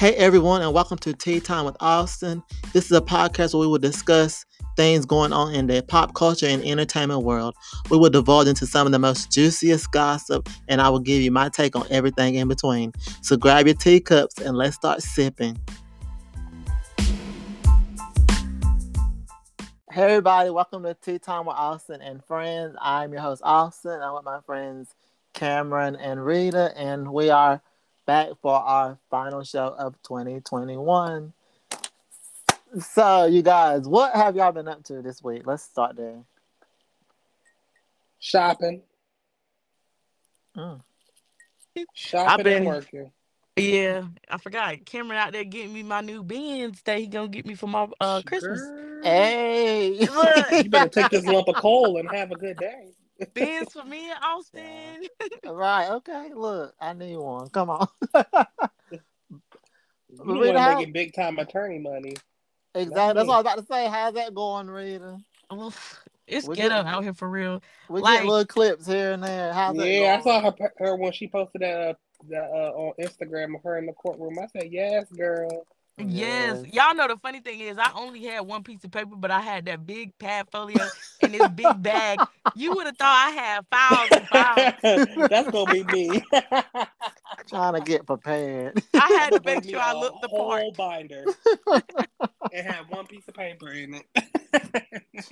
[0.00, 2.42] Hey everyone, and welcome to Tea Time with Austin.
[2.72, 6.46] This is a podcast where we will discuss things going on in the pop culture
[6.46, 7.54] and entertainment world.
[7.90, 11.30] We will divulge into some of the most juiciest gossip, and I will give you
[11.30, 12.94] my take on everything in between.
[13.20, 15.58] So grab your teacups and let's start sipping.
[19.90, 22.74] Hey everybody, welcome to Tea Time with Austin and friends.
[22.80, 24.00] I'm your host Austin.
[24.00, 24.94] I'm with my friends
[25.34, 27.60] Cameron and Rita, and we are
[28.06, 31.32] back for our final show of 2021.
[32.80, 35.42] So, you guys, what have y'all been up to this week?
[35.44, 36.18] Let's start there.
[38.20, 38.82] Shopping.
[40.56, 40.80] Mm.
[41.94, 43.12] Shopping I've been- and working.
[43.56, 44.84] Yeah, I forgot.
[44.86, 47.88] Cameron out there getting me my new Benz that he gonna get me for my
[48.00, 48.60] uh Christmas.
[48.60, 49.92] Girl, Hey,
[50.62, 52.86] You better take this lump of coal and have a good day.
[53.34, 55.06] Benz for me and Austin.
[55.46, 55.90] right?
[55.90, 57.48] Okay, look, I need one.
[57.50, 57.88] Come on.
[60.12, 62.14] You the Rita, one how- making big time attorney money.
[62.74, 63.14] exactly.
[63.14, 63.86] That's what I was about to say.
[63.88, 65.18] How's that going, Rita?
[65.50, 65.72] Well,
[66.26, 67.62] it's We ghetto get- out here for real.
[67.88, 69.52] We Like- get little clips here and there.
[69.52, 71.94] How's that Yeah, I saw her her when she posted that, uh,
[72.28, 74.36] that uh, on Instagram of her in the courtroom.
[74.40, 75.64] I said, "Yes, girl."
[76.08, 76.62] Yes.
[76.64, 76.74] Yes.
[76.74, 79.40] y'all know the funny thing is I only had one piece of paper, but I
[79.40, 80.84] had that big pad folio
[81.22, 82.18] and this big bag.
[82.54, 85.28] You would have thought I had files and files.
[85.30, 86.22] That's gonna be me.
[87.48, 88.82] Trying to get prepared.
[88.94, 90.62] I had to Bring make me sure I a looked the part.
[90.62, 91.24] Whole binder
[92.52, 94.06] it had one piece of paper in it,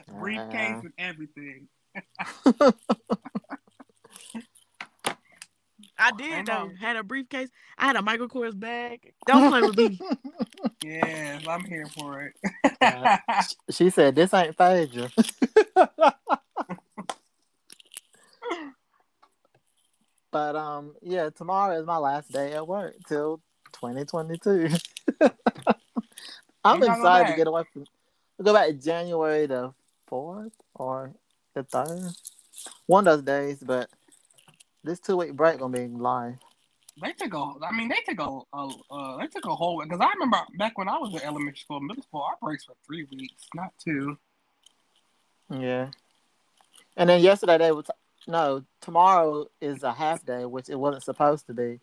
[0.08, 0.80] briefcase Uh.
[0.84, 1.69] and everything.
[5.98, 6.68] I I did know.
[6.68, 6.72] though.
[6.80, 7.48] Had a briefcase.
[7.77, 9.12] I had a Michael Kors bag.
[9.27, 10.00] Don't play with me.
[10.82, 12.34] Yes, I'm here for it.
[12.80, 13.16] Uh,
[13.70, 15.10] she said, "This ain't Phaedra."
[20.30, 23.40] but um, yeah, tomorrow is my last day at work till
[23.72, 24.68] 2022.
[26.64, 27.84] I'm You gotta excited to get away from.
[28.39, 29.73] We go back January the
[30.06, 31.12] fourth or
[31.55, 32.12] the third,
[32.86, 33.58] one of those days.
[33.64, 33.90] But
[34.88, 36.34] this two week break gonna be live.
[37.00, 39.88] They took a, I mean, they took a, a uh, they took a whole week.
[39.88, 42.74] because I remember back when I was in elementary school, middle school, our breaks were
[42.86, 44.18] three weeks, not two.
[45.50, 45.90] Yeah.
[46.96, 47.86] And then yesterday they was
[48.26, 51.80] no, tomorrow is a half day, which it wasn't supposed to be.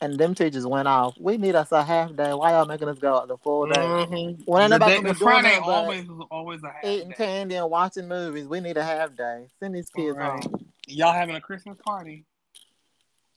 [0.00, 1.14] And them teachers went off.
[1.20, 2.32] We need us a half day.
[2.32, 3.80] Why y'all making us go out the full day?
[3.80, 4.44] Mhm.
[4.46, 7.14] Well, ain't the, day- the Friday but always always a half Eating day.
[7.16, 8.46] candy and watching movies.
[8.46, 9.46] We need a half day.
[9.60, 10.42] Send these kids Right.
[10.44, 10.70] home.
[10.86, 12.24] Y'all having a Christmas party?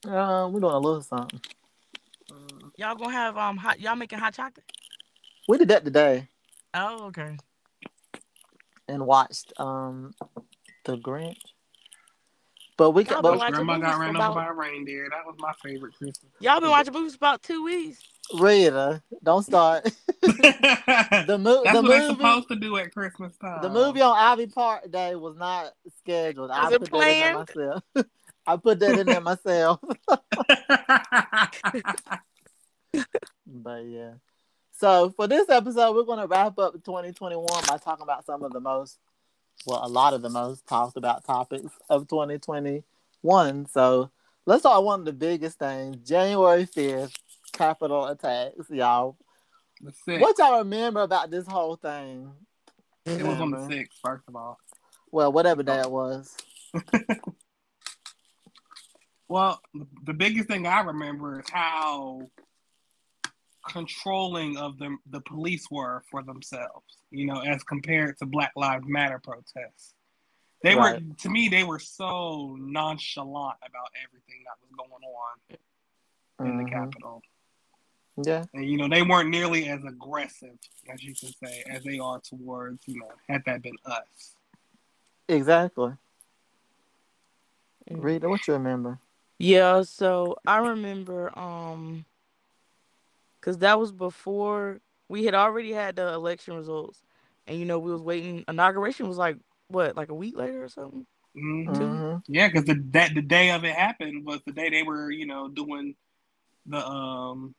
[0.07, 1.39] Uh, we're doing a little something.
[2.77, 4.65] Y'all gonna have um hot y'all making hot chocolate?
[5.47, 6.27] We did that today
[6.73, 7.37] Oh, okay.
[8.87, 10.13] and watched um
[10.85, 11.37] the Grinch.
[12.77, 14.47] But we Y'all can been but watching Grandma movies got for ran about- over by
[14.47, 15.07] a reindeer.
[15.11, 16.31] That was my favorite Christmas.
[16.39, 17.99] Y'all been watching movies about two weeks.
[18.39, 19.83] Rita, don't start.
[19.83, 23.61] the The, mo- That's the what they're supposed to do at Christmas time.
[23.61, 26.49] The movie on Ivy Park Day was not scheduled.
[26.49, 27.83] I Was it put that in there myself.
[28.45, 29.79] I put that in there myself.
[33.51, 34.13] But yeah.
[34.71, 38.59] So for this episode, we're gonna wrap up 2021 by talking about some of the
[38.59, 38.97] most,
[39.65, 43.65] well, a lot of the most talked about topics of 2021.
[43.67, 44.09] So
[44.45, 47.13] let's start with one of the biggest things: January 5th,
[47.53, 48.69] Capitol attacks.
[48.69, 49.17] Y'all,
[50.05, 52.31] what y'all remember about this whole thing?
[53.05, 54.59] It was on the sixth, first of all.
[55.11, 55.63] Well, whatever oh.
[55.63, 56.35] day it was.
[59.31, 59.61] Well,
[60.03, 62.29] the biggest thing I remember is how
[63.65, 66.97] controlling of the the police were for themselves.
[67.11, 69.93] You know, as compared to Black Lives Matter protests.
[70.63, 71.01] They Right.
[71.01, 76.63] were to me they were so nonchalant about everything that was going on in the
[76.63, 76.69] Mhm.
[76.69, 77.21] Capitol.
[78.17, 78.43] Yeah.
[78.53, 80.59] And you know, they weren't nearly as aggressive,
[80.89, 84.35] as you can say, as they are towards, you know, had that been us.
[85.29, 85.93] Exactly.
[87.89, 88.99] Rita, what you remember?
[89.41, 92.05] Yeah, so I remember um
[93.41, 94.79] cuz that was before
[95.09, 97.03] we had already had the election results
[97.47, 100.69] and you know we was waiting inauguration was like what like a week later or
[100.69, 101.05] something.
[101.33, 102.23] hmm Mhm.
[102.27, 105.25] Yeah, because the that the day of it happened was the day they were, you
[105.25, 105.95] know, doing
[106.65, 107.55] the um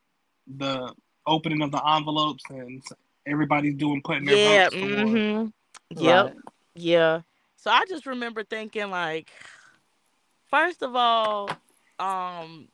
[0.46, 0.92] the
[1.26, 2.82] opening of the envelopes and
[3.26, 5.20] everybody's doing putting their Yeah, votes forward.
[5.20, 5.52] mhm.
[5.90, 6.26] Yep.
[6.26, 6.34] Right.
[6.74, 7.22] Yeah.
[7.56, 9.30] So I just remember thinking like
[10.50, 11.48] first of all,
[11.98, 12.68] um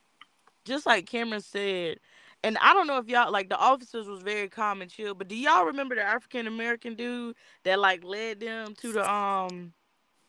[0.64, 1.98] just like Cameron said,
[2.42, 5.28] and I don't know if y'all like the officers was very calm and chill, but
[5.28, 9.72] do y'all remember the African American dude that like led them to the um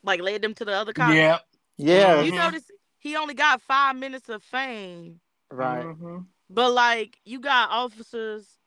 [0.03, 1.15] like led them to the other cops?
[1.15, 1.41] Yep.
[1.77, 2.21] Yeah.
[2.21, 2.37] You Mhm.
[2.37, 5.19] notice he only got five minutes of fame,
[5.51, 5.85] Right.
[5.85, 6.27] Mhm.
[6.49, 8.57] But like you got officers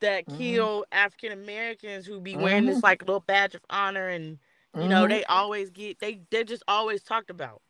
[0.00, 0.38] that Mhm.
[0.38, 4.38] kill African Americans who be wearing this like little badge of honor and
[4.78, 5.08] you know Mhm.
[5.08, 7.62] they always get they they're just always talked about.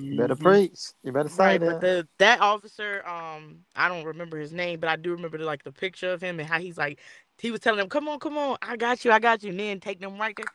[0.00, 0.42] You better Mhm.
[0.42, 0.78] preach.
[1.02, 1.66] You better say Right, that.
[1.66, 5.44] but the that officer, um, I don't remember his name, but I do remember the,
[5.44, 7.00] like the picture of him and how he's like,
[7.38, 9.60] he was telling them, "Come on, come on, I got you, I got you," and
[9.60, 10.46] then take them right there.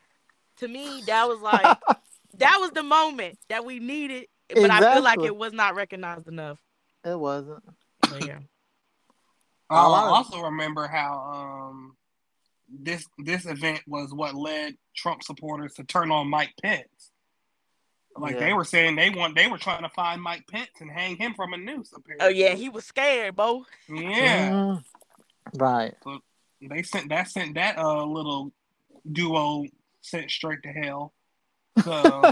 [0.58, 1.66] To me, that was like
[2.38, 6.28] that was the moment that we needed, but I feel like it was not recognized
[6.28, 6.58] enough.
[7.04, 7.62] it wasn't.
[8.08, 8.38] But yeah,
[9.70, 11.96] I All I- also remember how um,
[12.68, 17.12] this this event was what led Trump supporters to turn on Mike Pence.
[18.16, 18.40] Like Yeah.
[18.46, 21.34] they were saying they want they were trying to find Mike Pence and hang him
[21.34, 21.92] from a noose.
[22.20, 23.64] oh yeah, he was scared, bo.
[23.88, 24.50] yeah.
[24.50, 24.84] Mhm.
[25.54, 25.94] Right.
[26.60, 28.52] They sent that sent that uh little
[29.10, 29.64] duo
[30.00, 31.12] sent straight to hell.
[31.82, 32.22] So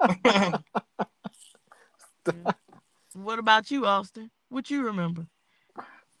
[3.14, 4.30] What about you, Austin?
[4.48, 5.26] What you remember?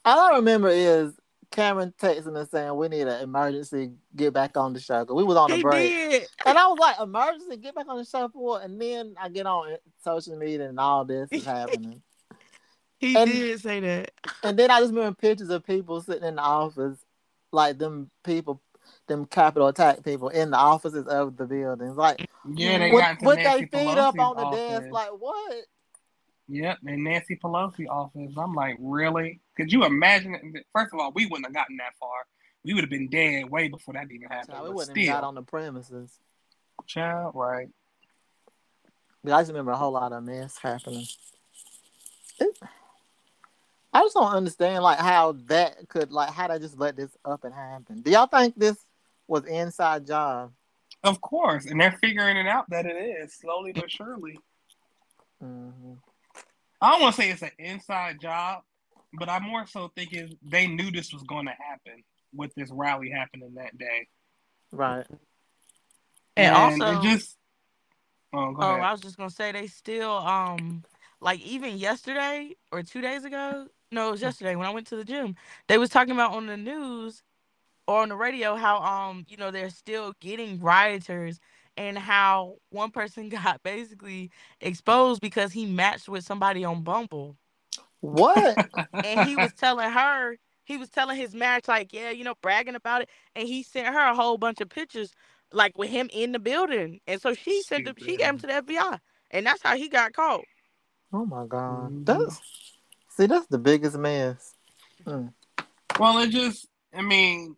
[0.04, 1.14] All I remember is
[1.52, 5.22] Cameron texting us saying we need an emergency get back on the show 'cause we
[5.22, 5.88] was on a He break.
[5.90, 6.26] did.
[6.46, 8.62] And I was like, emergency, get back on the show for what?
[8.64, 12.02] And then I get on social media and all this is happening.
[12.98, 14.10] He And- did say that.
[14.42, 16.98] and then I just remember pictures of people sitting in the office,
[17.52, 18.60] like them people,
[19.06, 21.96] them Capitol attack people in the offices of the buildings.
[21.96, 24.80] Like, yeah, they with, got into with Nancy they feet up on the office.
[24.80, 25.54] desk, like, what?
[26.48, 28.32] Yep, in Nancy Pelosi office.
[28.36, 29.40] I'm like, really?
[29.56, 30.34] Could you imagine?
[30.54, 30.66] It?
[30.72, 32.26] First of all, we wouldn't have gotten that far.
[32.64, 34.52] We would have been dead way before that even happened.
[34.52, 36.18] Child, we wouldn't have got on the premises.
[36.86, 37.68] child, right?
[39.24, 41.06] But I just remember a whole lot of mess happening.
[42.38, 42.58] It,
[43.92, 47.44] I just don't understand like how that could like how they just let this up
[47.44, 48.00] and happen.
[48.00, 48.76] Do y'all think this
[49.28, 50.52] was inside job?
[51.04, 54.38] Of course, and they're figuring it out that it is slowly but surely.
[55.40, 55.94] hmm
[56.80, 58.62] I don't want to say it's an inside job,
[59.18, 62.02] but I more so think is they knew this was going to happen
[62.34, 64.06] with this rally happening that day,
[64.72, 65.06] Right.
[66.36, 67.36] And, it also, just.
[68.32, 68.80] Oh, go oh, ahead.
[68.80, 70.82] I was just gonna say they still um
[71.20, 73.66] like even yesterday or two days ago.
[73.90, 75.36] No, it was yesterday when I went to the gym.
[75.68, 77.22] They was talking about on the news
[77.86, 81.38] or on the radio how um you know they're still getting rioters
[81.76, 84.30] and how one person got basically
[84.62, 87.36] exposed because he matched with somebody on Bumble
[88.02, 88.70] What?
[88.92, 92.74] and he was telling her he was telling his marriage, like yeah you know bragging
[92.74, 95.12] about it and he sent her a whole bunch of pictures
[95.52, 98.46] like with him in the building and so she sent him she gave him to
[98.46, 98.98] the FBI
[99.30, 100.44] and that's how he got caught
[101.12, 101.90] oh my god.
[101.90, 102.06] Mhm.
[102.06, 102.40] That's
[103.16, 104.54] see that's the biggest mess.
[105.98, 107.56] Well, it just, I mean,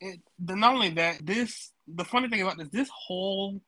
[0.00, 0.20] it.
[0.38, 3.60] The, not only that, this the funny thing about this, this whole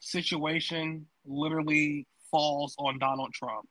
[0.00, 3.68] situation literally falls on Donald Trump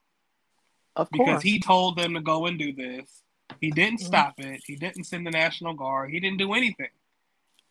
[0.99, 1.43] Of because course.
[1.43, 3.23] he told them to go and do this.
[3.61, 4.05] He didn't Mhm.
[4.05, 4.61] stop it.
[4.65, 6.11] He didn't send the National Guard.
[6.11, 6.89] He didn't do anything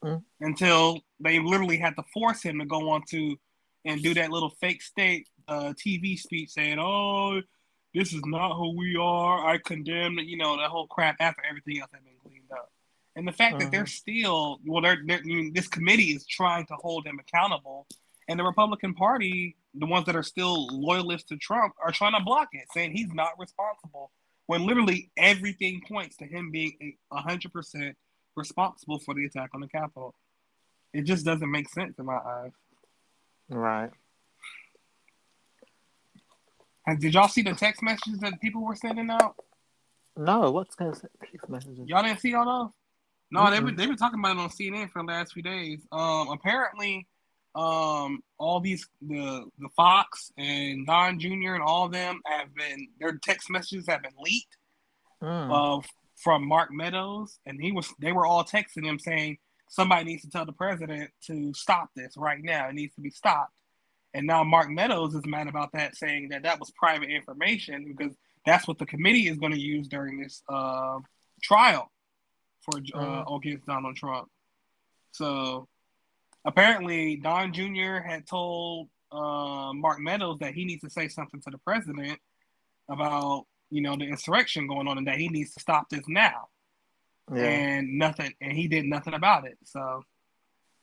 [0.02, 0.24] Mhm.
[0.40, 3.38] until they literally had to force him to go on to
[3.84, 7.40] and do that little fake state uh, TV speech saying, "Oh,
[7.94, 9.46] this is not who we are.
[9.46, 12.70] I condemn," you know, that whole crap after everything else had been cleaned up.
[13.16, 16.66] And the fact that they're still, well, they're, they're I mean, this committee is trying
[16.66, 17.86] to hold him accountable,
[18.28, 22.24] and the Republican Party, the ones that are still loyalists to Trump, are trying to
[22.24, 24.10] block it, saying he's not responsible.
[24.46, 27.96] When literally everything points to him being hundred percent
[28.36, 30.14] responsible for the attack on the Capitol.
[30.94, 32.52] It just doesn't make sense in my eyes.
[33.50, 33.90] right.
[36.86, 39.36] And did y'all see the text messages that people were sending out?
[40.16, 41.86] No, what's gonna say text messages?
[41.86, 42.72] Y'all didn't see all those?
[43.30, 43.64] No, they Mm-mm.
[43.64, 45.86] were they were talking about it on CNN for the last few days.
[45.92, 47.06] Um, apparently,
[47.58, 51.54] um, all these the the Fox and Don Jr.
[51.54, 54.56] and all of them have been their text messages have been leaked
[55.20, 55.50] Mm.
[55.50, 55.82] uh,
[56.22, 59.38] from Mark Meadows, and he was they were all texting him saying
[59.68, 62.68] somebody needs to tell the president to stop this right now.
[62.68, 63.52] It needs to be stopped.
[64.14, 68.14] And now Mark Meadows is mad about that, saying that that was private information because
[68.46, 70.98] that's what the committee is going to use during this uh,
[71.42, 71.90] trial
[72.62, 74.28] for uh, against Donald Trump.
[75.12, 75.66] So
[76.48, 77.98] apparently, Don Jr.
[78.04, 82.18] had told uh, Mark Meadows that he needs to say something to the president
[82.88, 86.48] about you know the insurrection going on and that he needs to stop this now
[87.34, 87.42] yeah.
[87.42, 90.02] and nothing and he did nothing about it so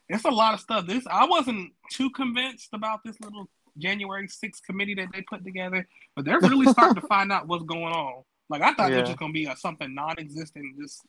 [0.07, 4.61] it's a lot of stuff this i wasn't too convinced about this little january 6th
[4.67, 8.23] committee that they put together but they're really starting to find out what's going on
[8.49, 9.01] like i thought it Yeah.
[9.01, 11.01] was just going to be a, something non-existent just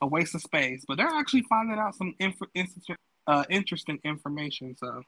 [0.00, 2.38] a waste of space but they're actually finding out some inf-
[3.26, 5.02] uh, interesting information so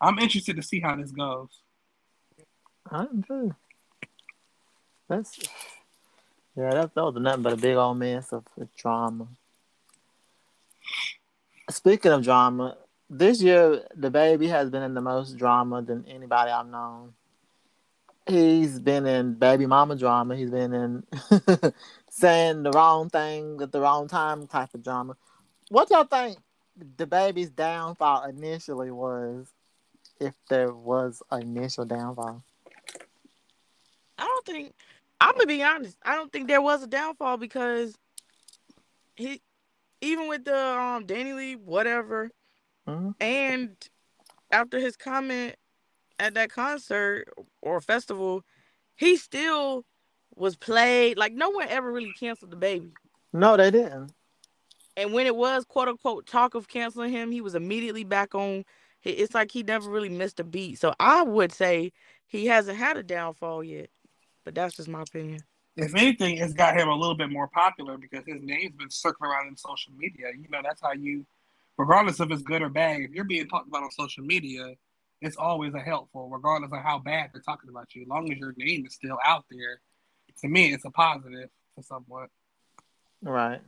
[0.00, 1.62] i'm interested to see how this goes
[2.90, 3.54] I'm too.
[5.08, 5.38] That's
[6.56, 8.44] Yeah, that, that was nothing but a big old mess of
[8.76, 9.28] drama.
[11.70, 12.76] Speaking of drama,
[13.08, 17.14] this year DaBaby has been in the most drama than anybody I've known.
[18.26, 20.36] He's been in baby mama drama.
[20.36, 21.02] He's been in
[22.10, 25.16] saying the wrong thing at the wrong time type of drama.
[25.70, 26.38] What y'all think
[26.78, 29.52] DaBaby's downfall initially was,
[30.20, 32.42] if there was initial downfall?
[34.18, 34.74] I don't think.
[35.20, 35.96] I'm gonna be honest.
[36.04, 37.96] I don't think there was a downfall because
[39.14, 39.40] he,
[40.00, 42.30] even with the um DaniLeigh whatever,
[42.86, 43.76] hmm and
[44.50, 45.56] after his comment
[46.18, 47.28] at that concert
[47.60, 48.44] or festival,
[48.96, 49.84] he still
[50.34, 51.18] was played.
[51.18, 52.90] Like no one ever really canceled DaBaby.
[53.32, 54.12] No, they didn't.
[54.96, 58.64] And when it was quote unquote talk of canceling him, he was immediately back on.
[59.02, 60.78] It's like he never really missed a beat.
[60.78, 61.92] So I would say
[62.26, 63.90] he hasn't had a downfall yet.
[64.44, 65.40] But that's just my opinion.
[65.76, 69.30] If anything, it's got him a little bit more popular because his name's been circling
[69.30, 70.26] around in social media.
[70.36, 71.24] You know, that's how you,
[71.78, 74.74] regardless if it's good or bad, if you're being talked about on social media,
[75.22, 78.02] it's always a helpful, regardless of how bad they're talking about you.
[78.02, 79.80] As long as your name is still out there,
[80.40, 82.28] to me, it's a positive for somewhat.
[83.22, 83.60] Right.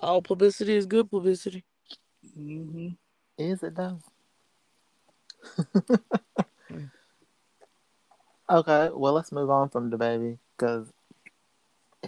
[0.00, 1.64] All publicity is good publicity.
[2.38, 2.88] Mm-hmm.
[3.38, 3.98] Is it though?
[8.50, 10.92] okay, well let's move on from DaBaby because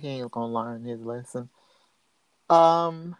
[0.00, 1.48] he ain't gonna learn his lesson.
[2.48, 3.16] Um,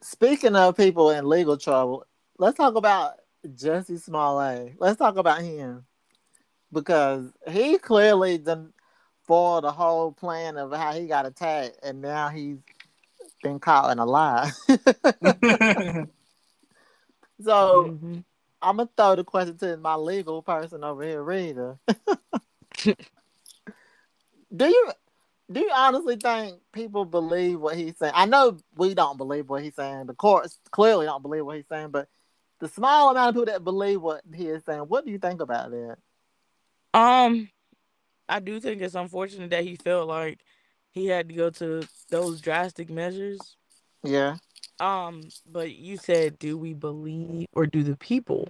[0.00, 2.06] speaking of people in legal trouble,
[2.38, 3.14] let's talk about
[3.46, 4.74] Jussie Smollett.
[4.78, 5.84] Let's talk about him
[6.72, 8.72] because he clearly done
[9.24, 12.58] foiled the whole plan of how he got attacked, and now he's
[13.42, 14.50] been caught in a lie.
[17.42, 17.96] so.
[18.02, 18.24] Mhm.
[18.60, 21.78] I'm gonna throw the question to my legal person over here, Rita.
[22.84, 24.92] do you
[25.50, 28.12] do you honestly think people believe what he's saying?
[28.14, 30.06] I know we don't believe what he's saying.
[30.06, 32.08] The courts clearly don't believe what he's saying, but
[32.60, 35.40] the small amount of people that believe what he is saying, what do you think
[35.40, 35.98] about that?
[36.92, 37.48] Um,
[38.28, 40.40] I do think it's unfortunate that he felt like
[40.92, 43.56] he had to go to those drastic measures.
[44.02, 44.36] Yeah.
[44.80, 48.48] Um, but you said, do we believe or do the people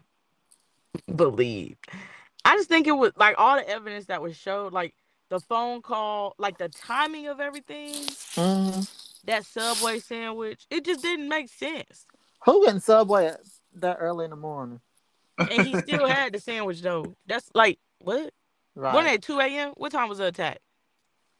[1.14, 1.76] believe?
[2.44, 4.94] I just think it was like all the evidence that was showed, like
[5.30, 8.04] the phone call, like the timing of everything,
[8.34, 8.80] hmm
[9.24, 12.06] that Subway sandwich, it just didn't make sense.
[12.44, 13.34] Who getting Subway
[13.74, 14.80] that early in the morning?
[15.38, 17.14] And he still had the sandwich though.
[17.26, 18.32] That's like what?
[18.74, 18.94] Right.
[18.94, 19.72] Wasn't it 2 a.m.?
[19.76, 20.60] What time was the attack?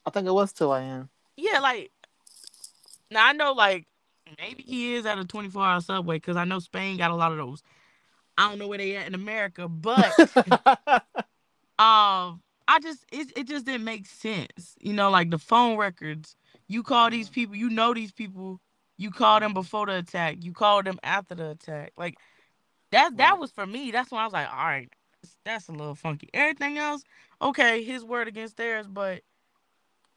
[0.09, 1.09] I think it was 2 a.m.
[1.37, 1.91] Yeah, like
[3.11, 3.87] now I know like
[4.39, 7.33] maybe he is at a 24 hour subway because I know Spain got a lot
[7.33, 7.63] of those.
[8.37, 10.13] I don't know where they at in America, but
[11.79, 14.77] um I just it, it just didn't make sense.
[14.81, 16.37] You know, like the phone records.
[16.71, 18.61] You call these people, you know these people,
[18.99, 21.93] you call them before the attack, you call them after the attack.
[21.97, 22.17] Like
[22.93, 23.91] that that was for me.
[23.91, 24.91] That's when I was like, all right,
[25.47, 26.29] that's a little funky.
[26.35, 27.05] Everything else,
[27.41, 29.23] okay, his word against theirs, but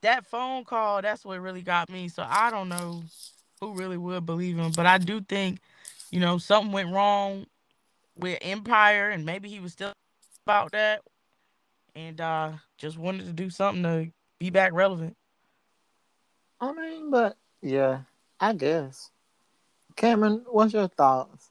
[0.02, 2.08] that phone call, that's what really got me.
[2.08, 3.04] So I don't know
[3.60, 5.60] who really would believe him, but I do think,
[6.10, 7.46] you know, something went wrong
[8.18, 9.94] with Empire, and maybe he was still
[10.46, 11.02] about that,
[11.96, 15.16] and uh just wanted to do something to be back relevant.
[16.60, 18.02] I mean, but yeah,
[18.40, 19.10] I guess.
[19.96, 21.50] Cameron, what's your thoughts?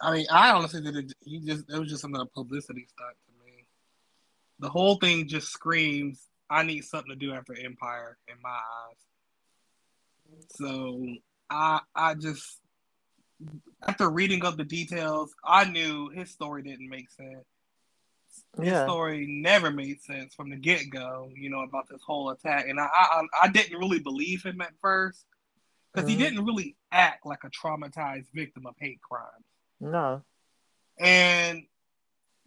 [0.00, 1.12] I mean, I honestly did it.
[1.24, 3.66] He just it was just another publicity stunt to me.
[4.58, 8.96] The whole thing just screams, "I need something to do after Empire" in my eyes.
[10.50, 11.06] So
[11.50, 12.60] I I just
[13.82, 17.44] after reading up the details, I knew his story didn't make sense.
[18.58, 18.84] His Yeah.
[18.84, 21.30] story never made sense from the get go.
[21.34, 24.72] You know about this whole attack, and I I, I didn't really believe him at
[24.80, 25.26] first
[25.92, 26.12] because Mhm.
[26.12, 29.44] he didn't really act like a traumatized victim of hate crimes.
[29.80, 30.24] No.
[30.98, 31.66] And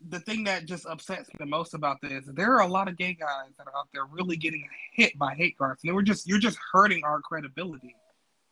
[0.08, 2.98] the thing that just upsets me the most about this, there are a lot of
[2.98, 5.80] gay guys that are out there really getting hit by hate crimes.
[5.84, 7.96] And we're just you're just hurting our credibility,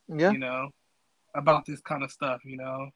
[0.08, 0.70] Yeah, you know,
[1.36, 2.90] about this kind of stuff, you know.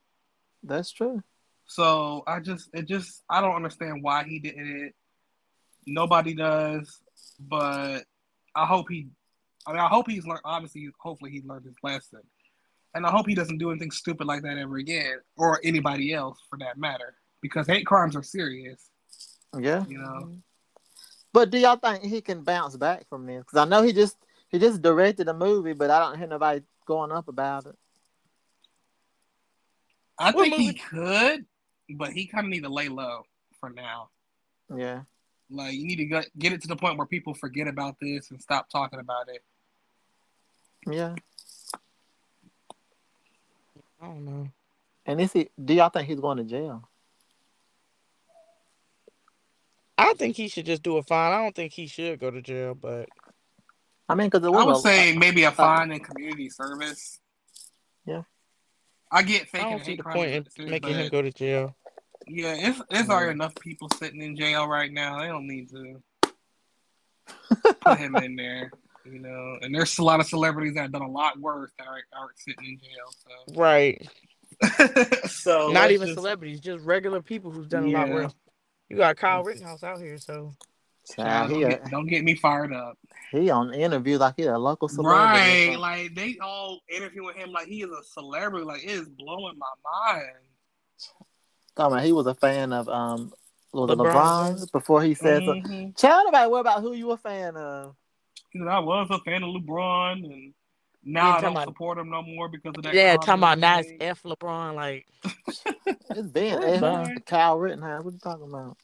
[0.64, 1.24] that's true.
[1.66, 4.94] So I just it just I don't understand why he did it.
[5.88, 7.00] Nobody does,
[7.40, 8.04] but
[8.56, 9.08] I hope he
[9.66, 12.20] I mean I hope he's learned obviously hopefully he learned his lesson.
[12.94, 16.38] And I hope he doesn't do anything stupid like that ever again, or anybody else
[16.50, 17.16] for that matter.
[17.42, 18.90] Because hate crimes are serious,
[19.58, 19.86] Yeah.
[19.88, 20.08] you know.
[20.10, 20.34] Mm-hmm.
[21.34, 23.44] But do y'all think he can bounce back from this?
[23.44, 24.18] Because I know he just
[24.50, 27.76] he just directed a movie, but I don't hear nobody going up about it.
[30.20, 31.46] I What think he could,
[31.96, 33.24] but he kind of need to lay low
[33.60, 34.10] for now.
[34.76, 35.04] Yeah.
[35.50, 38.30] Like you need to get get it to the point where people forget about this
[38.30, 39.42] and stop talking about it.
[40.86, 41.16] Yeah.
[44.02, 44.48] I don't know.
[45.06, 45.50] And is he?
[45.64, 46.88] Do y'all think he's going to jail?
[49.98, 51.34] I think he should just do a fine.
[51.34, 53.08] I don't think he should go to jail, but
[54.10, 57.20] I mean, because it I was would a- say maybe a fine and community service.
[58.06, 58.24] Yeah.
[59.12, 61.76] I get I faking don't see the point in witnesses, making him go to jail.
[62.28, 63.14] Yeah, it's it's Yeah.
[63.14, 63.42] already mm-hmm.
[63.42, 65.20] enough people sitting in jail right now.
[65.20, 66.02] They don't need to
[67.82, 68.72] put him in there.
[69.04, 71.88] You know, and there's a lot of celebrities that have done a lot worse that
[71.88, 73.60] are, are sitting in jail.
[73.60, 74.08] Right.
[74.78, 74.88] So,
[75.26, 78.34] so Not even just- celebrities, just regular people who've done a lot worse.
[78.92, 80.54] You got Kyle Rittenhouse out here, so
[81.16, 82.98] Child, don't, get, don't get me fired up.
[83.32, 85.70] he on interviews like he a local celebrity.
[85.70, 88.66] Right, like they all interviewing him like he is a celebrity.
[88.66, 90.26] Like it is blowing my mind.
[91.76, 93.32] Come on, he was a fan of um
[93.72, 95.54] was it LeBron LeBron before he said so.
[95.54, 95.98] Mhm.
[95.98, 97.96] Child, nobody worry about who you a fan of.
[98.54, 100.54] You know, I was a fan of LeBron, and
[101.04, 102.94] now Yeah, I talking don't about- support him no more because of that.
[102.94, 103.92] yeah, talking about he now it's.
[104.00, 104.76] F LeBron.
[104.76, 105.06] Like
[106.12, 107.16] It's Ben Oh, eh.
[107.26, 108.04] Kyle Rittenhouse.
[108.04, 108.78] What are you talking about?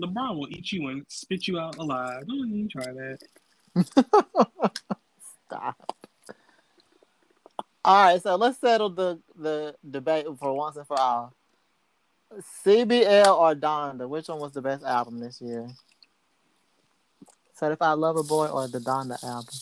[0.00, 2.26] LeBron will eat you and spit you out alive.
[2.26, 3.18] Don't even try that.
[5.46, 5.96] Stop.
[7.84, 11.34] All right, so let's settle the the debate for once and for all.
[12.64, 15.68] CBL or Donda, which one was the best album this year?
[17.56, 19.54] Certified Lover Boy or the Donda album?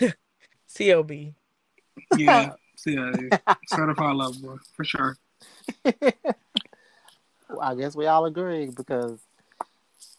[0.78, 1.34] CLB.
[2.16, 3.12] Yeah, see, uh,
[3.66, 5.16] certified love boy for sure.
[7.48, 9.18] Well, I guess we all agree because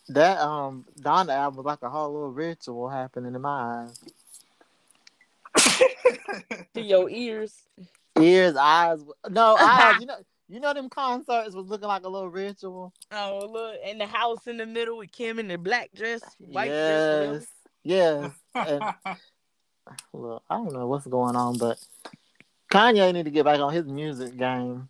[0.10, 4.00] that um Donda album was like a whole little ritual happening in my eyes.
[6.76, 7.54] To your ears.
[8.20, 9.00] Ears, eyes,
[9.30, 9.96] no eyes.
[10.00, 12.94] You know, you know them concerts was looking like a little ritual.
[13.12, 16.68] Oh look, and the house in the middle with Kim in the black dress, white
[16.68, 17.48] dress.
[17.84, 18.92] yes, yes.
[19.90, 21.78] And look, I don't know what's going on, but
[22.72, 24.90] Kanye need to get back on his music game.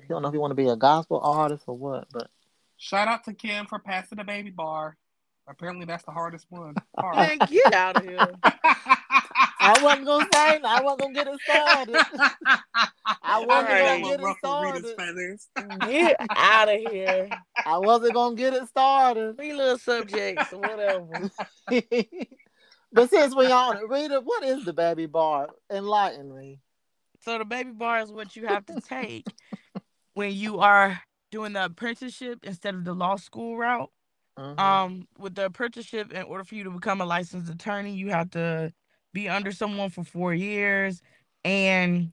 [0.00, 2.28] He don't know if he want to be a gospel artist or what, but
[2.82, 4.96] Shout out to Kim for passing the baby bar.
[5.46, 6.74] Apparently, that's the hardest one.
[6.98, 7.16] Hard.
[7.16, 8.26] Man, get out of here.
[9.62, 10.60] I wasn't gonna say.
[10.64, 11.96] I wasn't gonna get it started.
[13.22, 14.02] I wasn't Alright.
[14.02, 14.96] gonna get it started.
[14.96, 15.48] feathers.
[15.80, 17.28] Get out of here.
[17.64, 19.36] I wasn't gonna get it started.
[19.36, 21.30] Three little subjects, whatever.
[22.92, 25.48] but since we on it, Rita, what is the baby bar?
[25.70, 26.58] Enlighten me.
[27.20, 29.26] So the baby bar is what you have to take
[30.14, 33.90] when you are doing the apprenticeship instead of the law school route.
[34.38, 34.58] Mhm.
[34.58, 38.30] Um, with the apprenticeship, in order for you to become a licensed attorney, you have
[38.30, 38.72] to
[39.12, 41.02] be under someone for four years,
[41.44, 42.12] and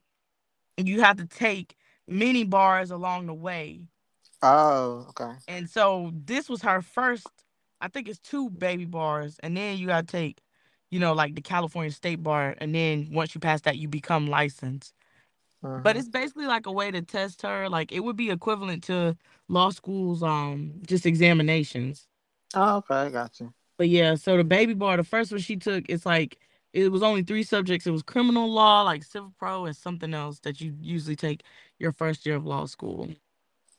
[0.76, 1.76] you have to take
[2.08, 3.82] many bars along the way.
[4.42, 5.32] oh, okay.
[5.48, 7.28] And so this was her first.
[7.80, 10.40] I think it's two baby bars, and then you gotta take,
[10.90, 14.26] you know, like the California State Bar, and then once you pass that, you become
[14.28, 14.94] licensed.
[15.76, 15.98] But Mhm.
[15.98, 17.68] it's basically like a way to test her.
[17.68, 19.16] Like it would be equivalent to
[19.48, 22.06] law school's um just examinations.
[22.54, 23.52] oh, okay, I got you.
[23.78, 26.38] But yeah, so the baby bar, the first one she took, it's like
[26.72, 27.86] it was only three subjects.
[27.86, 31.42] It was criminal law, like civil pro, and something else that you usually take
[31.78, 33.08] your first year of law school.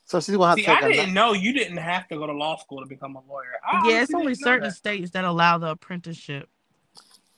[0.04, 2.32] So she's gonna have See, to I didn't know you didn't have to go to
[2.32, 3.52] law school to become a lawyer.
[3.66, 4.76] I yeah, it's only certain that.
[4.76, 6.48] states that allow the apprenticeship.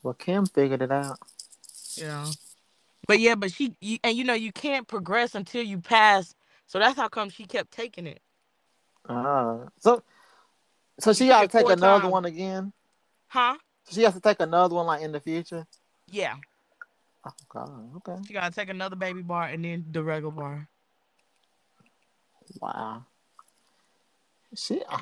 [0.03, 1.19] Well, Kim figured it out.
[1.97, 2.27] Yeah.
[3.07, 6.35] But yeah, but she you, and you know you can't progress until you pass.
[6.67, 8.21] So that's how come she kept taking it.
[9.09, 10.03] Uh, so,
[10.99, 12.13] so she took got to take another times.
[12.13, 12.73] one again.
[13.29, 13.57] Huh?
[13.91, 15.67] She has to take another one like in the future.
[16.11, 16.37] Yeah.
[17.27, 17.91] Oh God.
[17.97, 18.17] Okay.
[18.27, 20.69] She gotta take another baby bar and then the regular bar.
[22.61, 23.05] Wow.
[24.57, 24.99] She uh,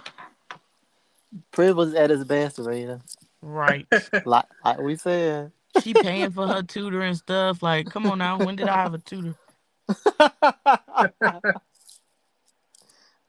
[1.50, 3.00] privilege at its best, Rita.
[3.40, 3.86] Right.
[4.24, 5.52] Like like we said.
[5.82, 7.62] she paying for her tutor and stuff.
[7.62, 8.38] Like, come on now.
[8.38, 9.34] When did I have a tutor?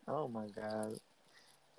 [0.07, 0.99] oh my God.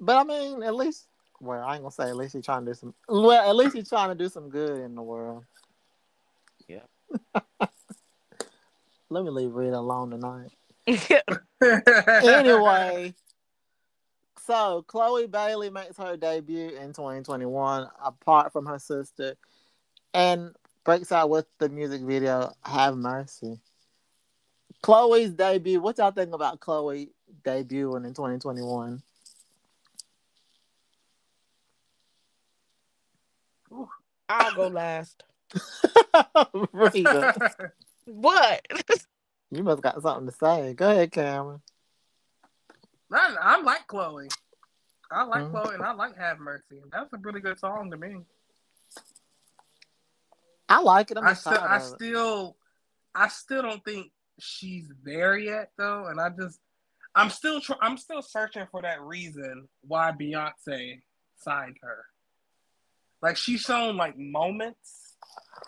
[0.00, 1.06] But I mean, at least
[1.40, 3.74] well, I ain't gonna say at least he's trying to do some well, at least
[3.74, 5.44] he's trying to do some good in the world.
[6.68, 6.80] Yeah.
[9.10, 10.50] Let me leave Rita alone tonight.
[12.24, 13.14] anyway,
[14.44, 19.34] so Chloe Bailey makes her debut in 2021, apart from her sister,
[20.12, 23.58] and breaks out with the music video "Have Mercy."
[24.82, 25.80] Chloe's debut.
[25.80, 27.10] What y'all think about Chloe
[27.42, 29.02] debuting in 2021?
[34.28, 35.22] I'll go last.
[38.06, 38.66] What?
[39.50, 40.74] you must got something to say.
[40.74, 41.60] Go ahead, Cameron.
[43.12, 44.28] I, I like Chloe.
[45.10, 45.50] I like Mhm.
[45.50, 46.82] Chloe, and I like Have Mercy.
[46.92, 48.16] That's a really good song to me.
[50.68, 51.18] I like it.
[51.18, 52.56] I'm I still, I still,
[53.14, 54.10] I still don't think
[54.40, 56.06] she's there yet, though.
[56.06, 56.58] And I just,
[57.14, 61.02] I'm still, tr- I'm still searching for that reason why Beyonce
[61.36, 62.04] signed her.
[63.24, 65.14] Like she's shown like moments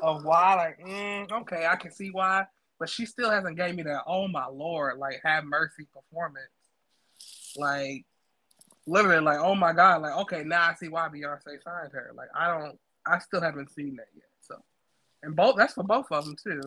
[0.02, 2.44] of why, like, mm, okay, I can see why,
[2.78, 4.02] but she still hasn't gave me that.
[4.06, 6.50] Oh my lord, like have mercy performance,
[7.56, 8.04] like
[8.86, 12.12] literally, like oh my god, like okay, now I see why Beyonce signed her.
[12.14, 14.24] Like I don't, I still haven't seen that yet.
[14.42, 14.56] So,
[15.22, 16.60] and both that's for both of them too.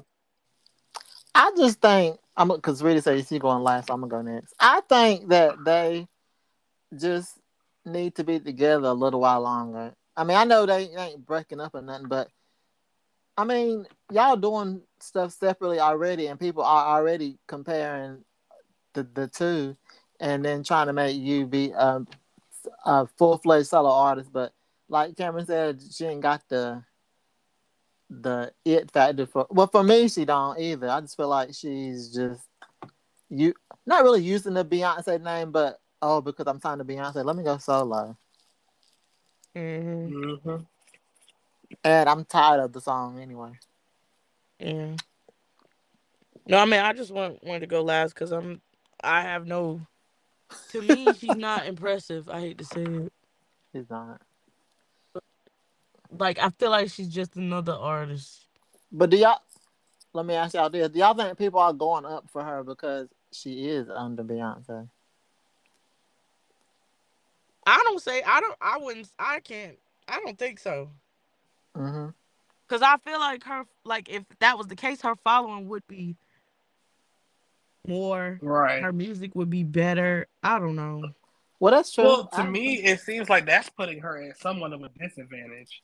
[1.35, 3.89] I just think I'm because Rita said she's going last.
[3.89, 4.55] So I'm gonna go next.
[4.59, 6.07] I think that they
[6.99, 7.37] just
[7.85, 9.93] need to be together a little while longer.
[10.19, 12.27] I mean, I know they ain't breaking up or nothing, but
[13.37, 18.25] I mean, y'all doing stuff separately already, and people are already comparing
[18.93, 19.77] the the two,
[20.19, 22.05] and then trying to make you be um,
[22.85, 24.33] a full fledged solo artist.
[24.33, 24.51] But
[24.89, 26.83] like Cameron said, she ain't got the
[28.09, 30.89] the it factor for well for me she don't either.
[30.89, 32.43] I just feel like she's just
[33.29, 33.53] you
[33.85, 37.43] not really using the Beyonce name, but oh because I'm signed to Beyonce, let me
[37.43, 38.17] go solo.
[39.55, 40.11] Mhm.
[40.11, 40.57] Mm-hmm.
[41.83, 43.51] And I'm tired of the song anyway.
[44.59, 44.95] Yeah.
[46.47, 48.61] No, I mean I just want wanted to go last because I'm
[49.03, 49.81] I have no.
[50.71, 52.27] To me, she's not impressive.
[52.29, 53.13] I hate to say it.
[53.73, 54.21] She's not.
[56.11, 58.45] Like I feel like she's just another artist.
[58.91, 59.39] But do y'all
[60.13, 60.89] let me ask y'all this.
[60.89, 64.89] Do y'all think people are going up for her because she is under Beyonce?
[67.69, 68.55] I don't say I don't.
[68.61, 69.07] I wouldn't.
[69.17, 69.77] I can't.
[70.07, 70.89] I don't think so.
[71.77, 72.09] Mm-hmm.
[72.67, 73.63] Cause I feel like her.
[73.83, 76.15] Like if that was the case, her following would be
[77.87, 78.39] more.
[78.41, 78.81] Right.
[78.81, 80.27] Her music would be better.
[80.43, 81.03] I don't know.
[81.59, 82.03] Well that's true.
[82.03, 85.81] Well, to I- me, it seems like that's putting her at somewhat of a disadvantage.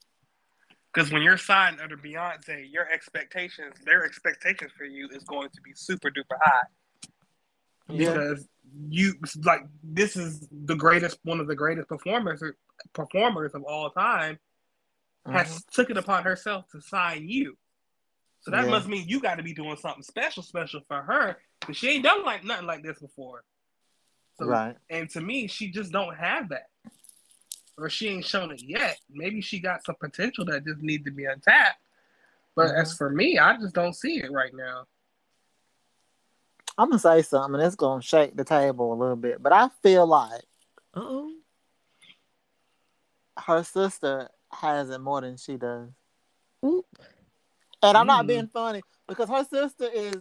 [0.93, 5.62] Because when you're signed under Beyonce, your expectations, their expectations for you is going to
[5.62, 6.67] be super duper high.
[7.89, 8.13] Yeah.
[8.13, 8.48] Because
[8.89, 12.43] you like this is the greatest, one of the greatest performers
[12.93, 14.38] performers of all time,
[15.26, 15.69] has Mhm.
[15.71, 17.58] took it upon herself to sign you.
[18.41, 18.71] So that Yeah.
[18.71, 22.04] must mean you got to be doing something special, special for her, because she ain't
[22.04, 23.43] done like nothing like this before.
[24.38, 24.78] So Right.
[24.89, 26.69] and to me, she just don't have that,
[27.78, 29.00] or she ain't shown it yet.
[29.10, 31.82] Maybe she got some potential that just need to be untapped.
[32.56, 32.82] But Mhm.
[32.82, 34.88] as for me, I just don't see it right now.
[36.77, 39.69] I'm gonna say something and it's gonna shake the table a little bit, but I
[39.81, 40.43] feel like
[40.93, 41.31] Oh.
[43.38, 45.89] her sister has it more than she does.
[46.65, 46.85] Oop.
[47.83, 48.27] And I'm not Mm.
[48.27, 50.15] being funny because her sister is,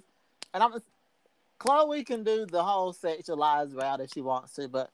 [0.53, 0.83] and I'm.
[1.59, 4.91] Chloe can do the whole sexualized route if she wants to, but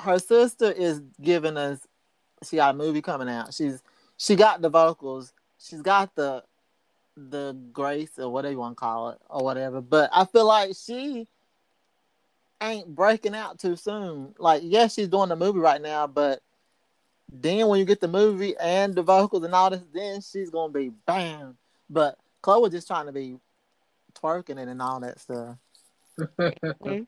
[0.00, 1.86] her sister is giving us.
[2.44, 3.52] She got a movie coming out.
[3.52, 3.82] She's
[4.16, 5.32] she got the vocals.
[5.58, 6.44] She's got the
[7.30, 9.80] the grace or whatever you want to call it or whatever.
[9.80, 11.26] But I feel like she
[12.62, 14.34] ain't breaking out too soon.
[14.38, 16.40] Like yes, she's doing the movie right now, but
[17.30, 20.72] then when you get the movie and the vocals and all this, then she's gonna
[20.72, 21.56] be bam.
[21.90, 23.36] But Chloe was just trying to be
[24.14, 25.56] twerking it and all that stuff.
[26.38, 27.02] Mm-hmm.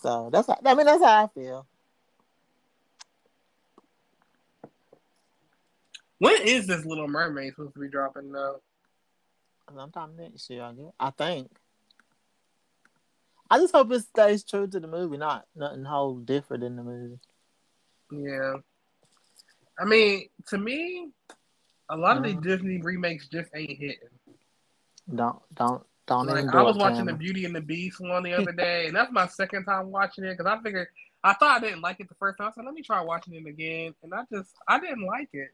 [0.00, 1.66] So that's how, I mean that's how I feel.
[6.18, 8.60] When is this Little Mermaid supposed to be dropping though?
[9.74, 10.92] Sometime next year, I guess.
[11.00, 11.50] I think.
[13.50, 16.82] I just hope it stays true to the movie, not nothing whole different in the
[16.82, 17.18] movie.
[18.10, 18.54] Yeah.
[19.78, 21.10] I mean, to me,
[21.90, 22.26] a lot of Mhm.
[22.26, 24.08] these Disney remakes just ain't hitting.
[25.14, 28.52] Don't don't don't Like I was watching the Beauty and the Beast one the other
[28.52, 30.88] day, and that's my second time watching it because I figured
[31.22, 32.52] I thought I didn't like it the first time.
[32.54, 35.50] So let me try watching it again, and I just I didn't like it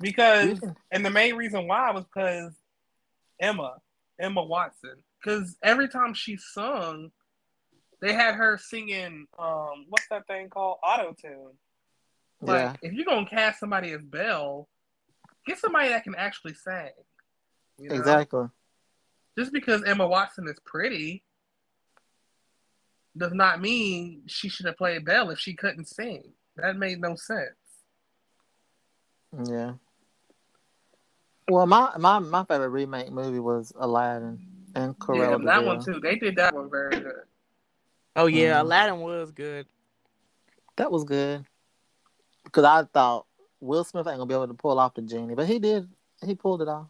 [0.00, 2.52] because, and the main reason why was because
[3.40, 3.76] Emma
[4.20, 7.10] Emma Watson, because every time she sung,
[8.00, 11.52] they had her singing um what's that thing called auto tune.
[12.40, 14.68] Like yeah, if you're gonna cast somebody as Belle,
[15.46, 16.90] get somebody that can actually sing.
[17.78, 17.96] you know?
[17.96, 18.46] exactly.
[19.36, 21.24] just because Emma Watson is pretty
[23.16, 26.32] does not mean she should have played Belle if she couldn't sing.
[26.56, 27.56] That made no sense.
[29.48, 29.74] Yeah.
[31.48, 34.38] Well, my, my my favorite remake movie was Aladdin
[34.74, 35.98] and yeah, that one too.
[36.00, 37.22] They did that one very good.
[38.16, 38.60] Oh yeah, Mhm.
[38.60, 39.66] Aladdin was good.
[40.76, 41.44] That was good
[42.44, 43.26] because I thought
[43.60, 45.88] Will Smith ain't gonna be able to pull off the genie, but he did.
[46.24, 46.88] He pulled it off.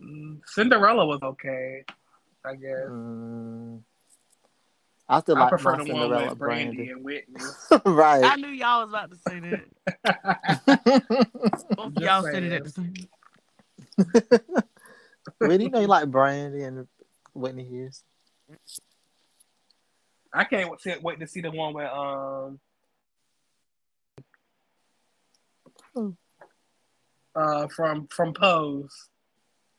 [0.00, 1.84] Mm, Cinderella was okay,
[2.44, 2.88] I guess.
[2.90, 3.80] Mm,
[5.08, 6.90] I still I like prefer my the one Cinderella with Brandy Brandy.
[6.90, 7.40] and Whitney.
[7.86, 8.24] Right.
[8.24, 9.64] I knew y'all was about to say that.
[11.76, 12.92] Both y'all said it at the same
[15.40, 16.86] really, you know you like Brandy and
[17.34, 18.06] Whitney Houston.
[20.32, 22.58] I can't wait, wait to see the one where um
[25.94, 26.16] Who?
[27.34, 29.08] uh from from Pose,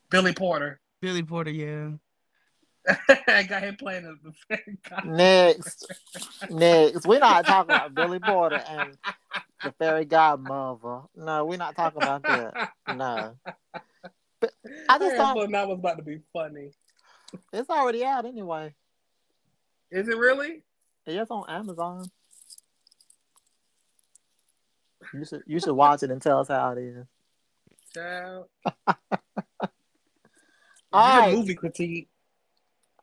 [0.09, 0.79] Billy Porter.
[1.01, 1.91] Billy Porter, yeah.
[3.27, 5.05] I got him playing the, the fairy god.
[5.05, 5.85] Next,
[6.49, 8.97] next, we're not talking about Billy Porter and
[9.63, 11.01] the fairy godmother.
[11.15, 12.71] No, we're not talking about that.
[12.95, 13.35] No,
[14.39, 14.51] but
[14.89, 16.71] I just thought that was about to be funny.
[17.53, 18.73] it's already out anyway.
[19.89, 20.63] Is it really?
[21.05, 22.09] It's on Amazon.
[25.13, 27.05] You should you should watch it and tell us how it is.
[27.93, 28.47] Child.
[30.91, 31.33] All right.
[31.33, 32.09] movie critique.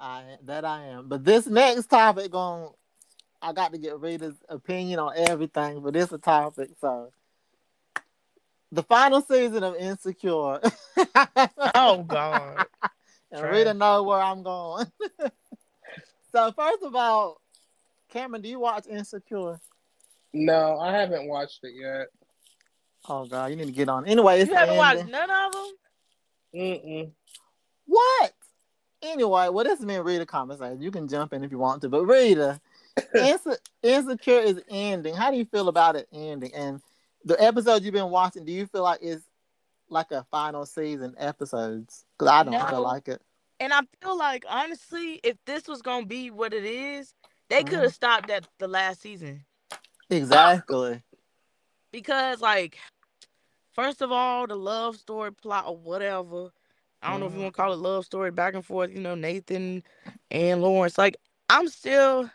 [0.01, 1.09] I that I am.
[1.09, 2.71] But this next topic going
[3.43, 7.13] I got to get Rita's opinion on everything, but it's a topic, so
[8.73, 10.61] the final season of Insecure.
[11.75, 12.67] Oh God.
[13.31, 13.53] and Trash.
[13.55, 14.87] Rita know where I'm going.
[16.33, 17.41] so first of all,
[18.11, 19.61] Cameron, do you watch Insecure?
[20.33, 22.09] No, I haven't watched it yet.
[23.09, 24.07] Oh god, you need to get on.
[24.07, 25.71] Anyway, it's You haven't watched none of them?
[26.55, 27.11] Mm-mm.
[27.87, 28.33] What?
[29.03, 30.83] Anyway, well, this is me and Rita conversation.
[30.83, 32.61] You can jump in if you want to, but Rita,
[33.15, 35.15] Inse- Insecure is ending.
[35.15, 36.55] How do you feel about it ending?
[36.55, 36.83] And
[37.25, 39.25] the episode you've been watching, do you feel like it's
[39.89, 42.05] like a final season episodes?
[42.19, 42.67] Because I don't No.
[42.67, 43.23] feel like it.
[43.59, 47.15] And I feel like honestly, if this was gonna be what it is,
[47.49, 47.93] they could have mm-hmm.
[47.93, 49.45] stopped at the last season.
[50.09, 51.03] Exactly.
[51.93, 52.79] Because like,
[53.73, 56.51] first of all, the love story plot or whatever.
[57.03, 57.43] I don't know if you Mhm.
[57.43, 59.83] want to call it love story back and forth, you know, Nathan
[60.31, 60.99] and Lawrence.
[60.99, 61.17] Like,
[61.49, 62.31] I'm still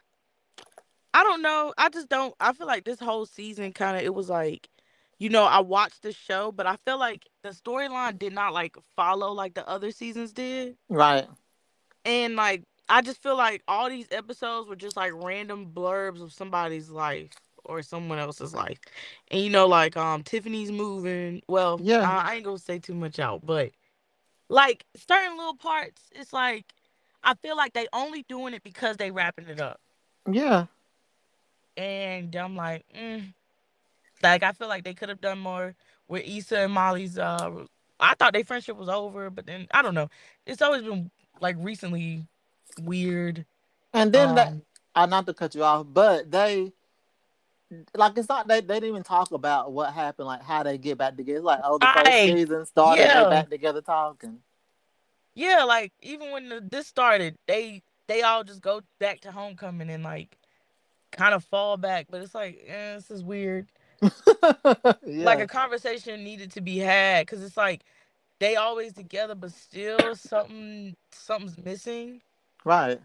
[1.13, 1.73] I don't know.
[1.77, 4.69] I just don't I feel like this whole season kind of it was like,
[5.17, 8.75] you know, I watched the show, but I feel like the storyline did not like
[8.95, 10.77] follow like the other seasons did.
[10.89, 11.27] Right.
[12.05, 16.33] And like I just feel like all these episodes were just like random blurbs of
[16.33, 17.31] somebody's life
[17.63, 18.79] or someone else's life.
[19.31, 21.41] And you know, like um Tiffany's moving.
[21.47, 22.01] Well, Yeah.
[22.01, 23.71] yeah, I ain't gonna say too much out, but
[24.49, 26.65] like certain little parts, it's like
[27.23, 29.79] I feel like they only doing it because they wrapping it up.
[30.29, 30.65] Yeah.
[31.77, 33.33] And I'm like, mm.
[34.23, 35.75] like I feel like they could have done more
[36.07, 37.65] with Issa and Molly's uh
[37.99, 40.09] I thought their friendship was over, but then I don't know.
[40.45, 41.09] It's always been
[41.41, 42.25] like recently
[42.81, 43.45] weird.
[43.93, 44.61] And then that Um,
[44.95, 46.71] uh, not to cut you off, but they
[47.95, 50.97] like it's not they, they didn't even talk about what happened, like how they get
[50.97, 51.37] back together.
[51.37, 52.33] It's like oh the first Right.
[52.35, 53.23] season started, Yeah.
[53.23, 54.39] they back together talking.
[55.33, 59.89] yeah, like even when the, this started, they they all just go back to homecoming
[59.89, 60.37] and like
[61.11, 62.07] kind of fall back.
[62.09, 63.67] But it's like, eh, this is weird.
[64.01, 64.93] yeah.
[65.03, 67.83] Like a conversation needed to be had because it's like
[68.39, 72.21] they always together, but still something something's missing.
[72.63, 72.99] right.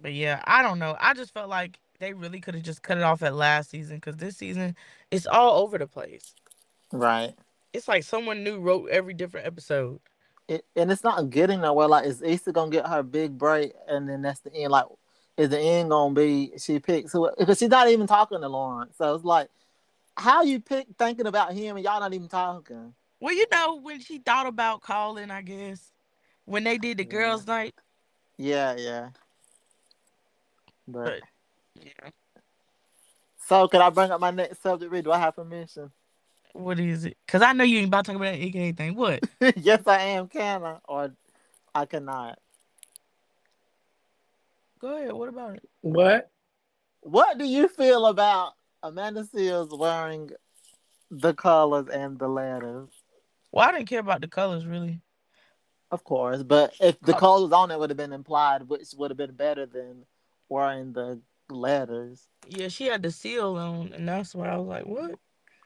[0.00, 0.96] But yeah, I don't know.
[1.00, 3.96] I just felt like they really could have just cut it off at last season
[3.96, 4.76] because this season
[5.10, 6.34] it's all over the place.
[6.92, 7.34] Right.
[7.72, 10.00] It's like someone new wrote every different episode.
[10.48, 11.88] It, and it's not getting nowhere.
[11.88, 14.72] Like, is Issa gonna get her big break, and then that's the end?
[14.72, 14.86] Like,
[15.36, 17.30] is the end gonna be she picks who?
[17.38, 19.50] Because she's not even talking to Lawrence, so it's like,
[20.16, 22.94] how you pick thinking about him and y'all not even talking?
[23.20, 25.92] Well, you know, when she thought about calling, I guess,
[26.46, 27.10] when they did the Yeah.
[27.10, 27.74] girls' night.
[28.38, 29.10] Yeah, yeah.
[30.86, 31.22] But But
[31.82, 32.10] yeah,
[33.48, 34.92] so, could I bring up my next subject?
[34.92, 35.90] Reed, do I have permission?
[36.52, 37.16] what is it?
[37.24, 38.94] Because I know you ain't about to talk about that AKA thing.
[38.94, 39.20] What?
[39.56, 40.28] yes, I am.
[40.28, 41.14] Can I or
[41.74, 42.38] I cannot?
[44.80, 45.12] Go ahead.
[45.12, 45.68] What about it?
[45.80, 46.30] What?
[47.00, 50.30] What do you feel about Amanda Seales wearing
[51.10, 52.90] the colors and the letters?
[53.50, 55.00] Well, I didn't care about the colors really.
[55.90, 57.18] Of course, but if the Oh.
[57.18, 60.04] colors on it would have been implied, which would have been better than
[60.50, 62.28] wearing the letters.
[62.48, 65.14] Yeah, she had the seal on, and that's why I was like, what?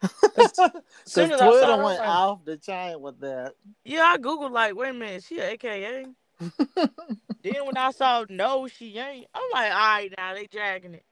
[1.05, 3.55] Soon as saw Twitter was went like- off the chain with that.
[3.85, 6.07] Yeah, I googled like, wait a minute, she AKA.
[6.41, 9.27] then when I saw no, she ain't.
[9.33, 11.05] I'm like, all right, now they dragging it.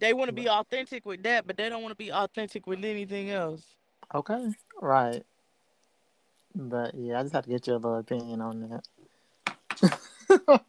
[0.00, 2.84] They want to be authentic with that, but they don't want to be authentic with
[2.84, 3.62] anything else.
[4.12, 5.22] okay, right.
[6.56, 8.80] But yeah, I just have to get your little opinion on
[9.80, 9.98] that.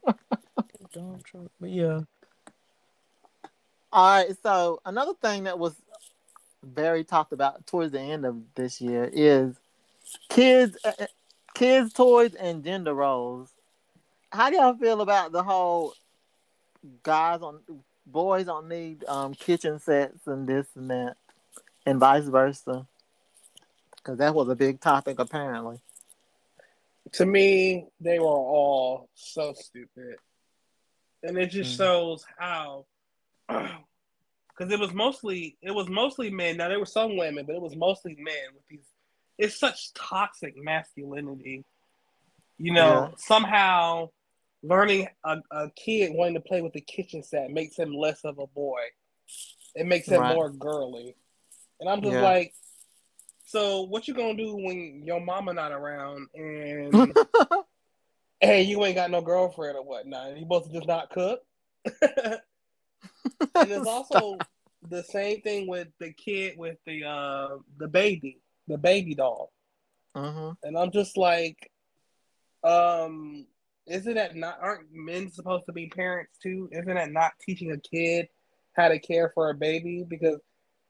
[0.92, 1.50] Donald Trump.
[1.60, 2.00] But yeah,
[3.96, 5.74] All right, so another thing that was
[6.62, 9.56] very talked about towards the end of this year is
[10.28, 11.06] kids, uh, uh,
[11.54, 13.48] kids, toys, and gender roles.
[14.30, 15.94] How do y'all feel about the whole
[17.04, 17.60] guys on
[18.06, 21.16] boys don't need um kitchen sets and this and that,
[21.86, 22.86] and vice versa.
[23.96, 25.80] Because that was a big topic apparently.
[27.12, 30.16] To me, they were all so stupid,
[31.22, 31.76] and it just Mhm.
[31.78, 32.84] shows how.
[34.58, 36.56] Because it was mostly it was mostly men.
[36.56, 38.86] Now there were some women, but it was mostly men with these.
[39.36, 41.64] It's such toxic masculinity.
[42.56, 43.14] You know, Yeah.
[43.18, 44.10] somehow
[44.62, 48.38] learning a, a kid wanting to play with the kitchen set makes him less of
[48.38, 48.80] a boy.
[49.74, 50.34] It makes him Right.
[50.34, 51.14] more girly.
[51.80, 52.22] And I'm just Yeah.
[52.22, 52.54] like,
[53.44, 57.12] so what you gonna do when your mama not around and
[58.40, 60.34] and you ain't got no girlfriend or whatnot?
[60.36, 61.40] You supposed to just not cook?
[63.54, 64.38] and it's also
[64.88, 69.52] the same thing with the kid with the uh the baby, the baby doll.
[70.14, 71.70] hmm And I'm just like,
[72.64, 73.46] um,
[73.86, 76.68] isn't that not aren't men supposed to be parents too?
[76.72, 78.28] Isn't that not teaching a kid
[78.74, 80.04] how to care for a baby?
[80.06, 80.40] Because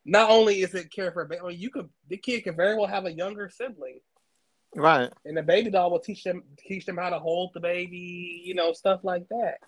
[0.04, 2.56] not only is it care for a baby, I mean, you could the kid could
[2.56, 4.00] very well have a younger sibling,
[4.74, 5.10] Right.
[5.24, 8.54] and the baby doll will teach them teach them how to hold the baby, you
[8.54, 9.58] know, stuff like that.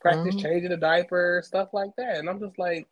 [0.00, 0.42] Practice Mhm.
[0.42, 2.16] changing the diaper, stuff like that.
[2.16, 2.86] And I'm just like,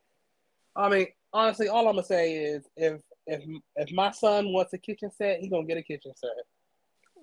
[0.77, 3.43] I mean, honestly, all I'm gonna say is if if
[3.77, 6.31] if my son wants a kitchen set, he gonna get a kitchen set.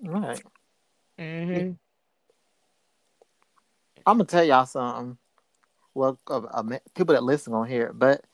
[0.02, 0.42] Right.
[1.18, 1.72] hmm
[4.06, 5.18] I'm gonna tell y'all something.
[5.94, 8.24] Well, uh, uh, people that listen gonna hear it, but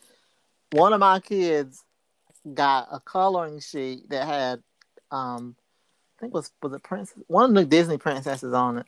[0.72, 1.84] one of my kids
[2.54, 4.62] got a coloring sheet that had,
[5.10, 5.54] um,
[6.18, 8.86] I think it was was it princess one of the Disney princesses on it.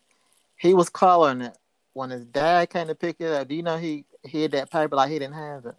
[0.57, 1.57] He was coloring it
[1.94, 3.48] when his dad came to pick it up.
[3.48, 5.74] Do you know he hid that paper like he didn't have it?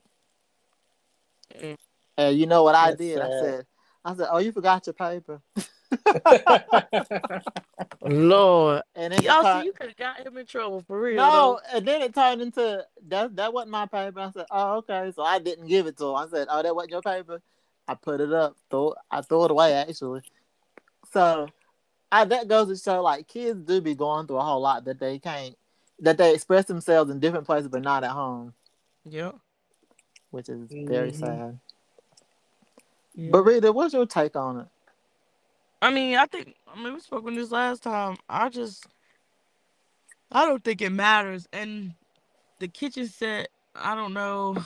[1.61, 1.77] Mm.
[2.17, 3.19] And you know what I That's did?
[3.19, 3.65] I said,
[4.03, 5.41] I said, "Oh, you forgot your paper."
[8.01, 8.81] Lord.
[8.95, 11.17] And then it Y'all you could have got him in trouble for real.
[11.17, 13.35] No, and then it turned into that.
[13.35, 14.21] That wasn't my paper.
[14.21, 16.15] I said, "Oh, okay." So I didn't give it to him.
[16.15, 17.41] I said, "Oh, that wasn't your paper."
[17.87, 18.55] I put it up.
[18.69, 18.95] Throw.
[19.11, 20.21] I threw it away actually.
[21.11, 21.47] So,
[22.11, 24.99] I that goes to show like kids do be going through a whole lot that
[24.99, 25.55] they can't.
[25.99, 28.53] That they express themselves in different places, but not at home,
[29.05, 29.11] though.
[29.11, 29.35] Yep.
[30.31, 31.19] which is very Mhm.
[31.19, 31.59] sad.
[33.15, 33.31] Yeah.
[33.31, 34.67] But Rita, what's your take on it?
[35.81, 38.17] I mean, I think I mean we spoke on this last time.
[38.29, 38.87] I just
[40.31, 41.47] I don't think it matters.
[41.53, 41.93] And
[42.59, 44.57] the kitchen set, I don't know.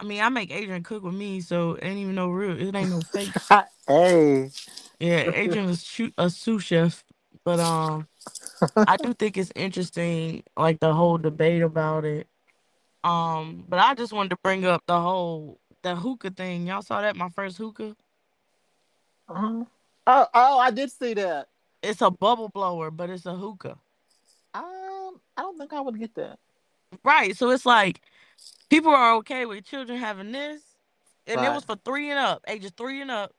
[0.00, 2.60] I mean, I make Adrian cook with me, so it ain't even no real.
[2.60, 3.36] It ain't no fake.
[3.88, 4.52] hey,
[5.00, 7.04] Yeah, Adrian is shoot a sous chef,
[7.44, 8.08] but um,
[8.76, 12.26] I do think it's interesting, like the whole debate about it.
[13.04, 16.66] Um, but I just wanted to bring up the whole the hookah thing.
[16.66, 17.16] Y'all saw that?
[17.16, 17.96] My first hookah.
[19.28, 19.64] uh-huh.
[20.06, 21.48] oh, oh, I did see that.
[21.82, 23.76] It's a bubble blower, but it's a hookah.
[24.54, 26.38] Um, I don't think I would get that.
[27.02, 27.36] Right.
[27.36, 28.00] So it's like
[28.70, 30.62] people are okay with children having this,
[31.26, 33.32] and it was for three and up, ages three and up.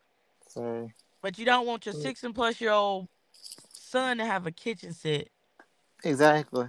[0.47, 2.01] So But you don't want your Mm.
[2.01, 3.07] six and plus year old
[3.93, 5.29] son to have a kitchen set.
[6.03, 6.67] exactly.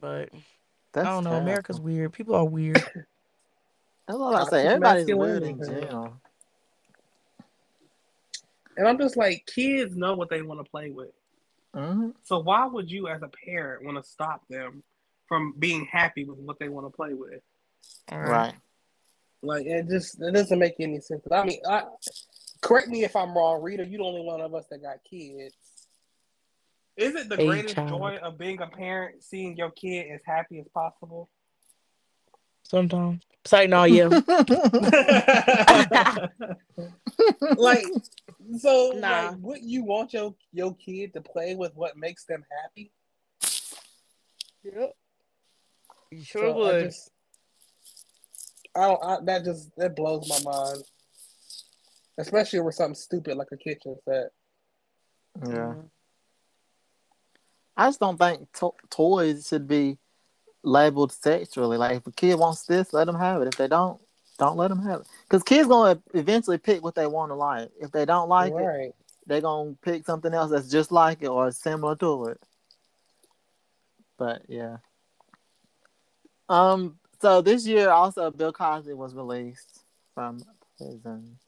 [0.00, 0.30] But
[0.92, 1.30] That's I don't know.
[1.30, 1.42] terrible.
[1.46, 2.12] America's weird.
[2.12, 2.76] People are weird.
[4.08, 4.66] That's what I Toxic say.
[4.66, 5.86] Everybody's weird in masculinity.
[5.86, 6.20] general.
[8.76, 11.10] And I'm just like, kids know what they want to play with.
[11.74, 14.82] hmm So why would you, as a parent, want to stop them
[15.28, 17.40] from being happy with what they want to play with?
[18.10, 18.54] All Right.
[19.44, 21.22] Like it just it doesn't make any sense.
[21.30, 21.82] I mean, I,
[22.60, 23.84] correct me if I'm wrong, Rita.
[23.84, 25.54] You're the only one of us that got kids.
[26.96, 27.88] Is it the A greatest child.
[27.88, 31.28] joy of being a parent seeing your kid as happy as possible?
[32.64, 33.22] Sometimes.
[33.44, 34.06] Say no, yeah.
[37.56, 37.84] like,
[38.58, 39.30] so Nah.
[39.30, 42.92] like, would you want your your kid to play with what makes them happy?
[44.62, 44.94] yep.
[46.10, 46.84] You sure So I would.
[46.84, 47.10] just,
[48.76, 49.02] I don't.
[49.04, 50.84] I, that just that blows my mind.
[52.18, 54.30] Especially with something stupid like a kitchen set.
[55.40, 55.48] Yeah.
[55.54, 55.80] Mm-hmm.
[57.76, 59.98] I just don't think to- toys should be
[60.62, 61.76] labeled sexually.
[61.78, 63.48] Like, if a kid wants this, let them have it.
[63.48, 64.00] If they don't,
[64.38, 65.06] don't let them have it.
[65.24, 67.70] Because kids gonna eventually pick what they want to like.
[67.80, 68.94] If they don't like it,
[69.26, 72.40] they're gonna pick something else that's just like it or similar to it.
[74.18, 74.78] But yeah.
[76.48, 76.98] Um.
[77.20, 80.40] So this year also Bill Cosby was released from
[80.76, 81.38] prison.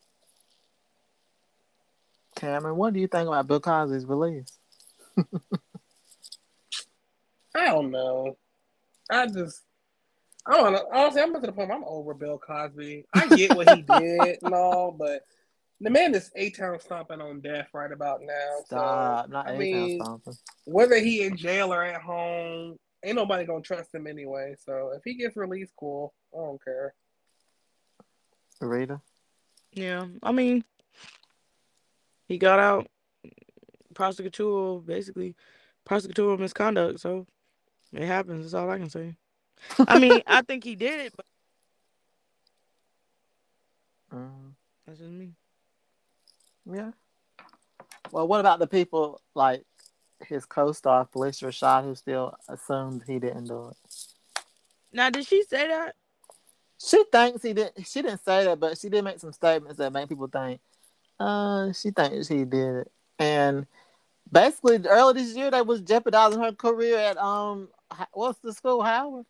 [2.36, 4.58] Cameron, what do you think about Bill Cosby's release?
[7.54, 8.36] I don't know.
[9.10, 9.62] I just.
[10.46, 10.86] I don't know.
[10.92, 11.68] Honestly, I'm to the point.
[11.68, 13.06] where I'm over Bill Cosby.
[13.14, 15.22] I get what he did and all, but
[15.80, 18.56] the man is a town stomping on death right about now.
[18.66, 20.34] Stop, so, not I A mean, Town stomping.
[20.66, 24.54] whether he in jail or at home, ain't nobody gonna trust him anyway.
[24.58, 26.12] So if he gets released, cool.
[26.34, 26.94] I don't care.
[28.60, 29.00] Rita.
[29.72, 30.64] Yeah, I mean,
[32.28, 32.88] he got out
[33.94, 35.36] prosecutorial, basically
[35.88, 37.00] prosecutorial misconduct.
[37.00, 37.26] So
[37.94, 38.44] it happens.
[38.44, 39.16] That's all I can say.
[39.88, 41.26] I mean, I think he did it, but
[44.12, 44.52] Mm,
[44.86, 45.32] that's just me.
[46.66, 46.92] yeah.
[48.12, 49.64] Well, what about the people like
[50.26, 53.76] his co-star Phylicia Rashad who still assumed he didn't do it?
[54.92, 55.96] Now, did she say that?
[56.78, 57.86] She thinks he didn't.
[57.86, 60.60] She didn't say that, but she did make some statements that make people think.
[61.18, 63.66] Uh, she thinks he did it, and
[64.30, 67.73] basically earlier this year they was jeopardizing her career at um H-
[68.12, 69.26] what's the school Howard.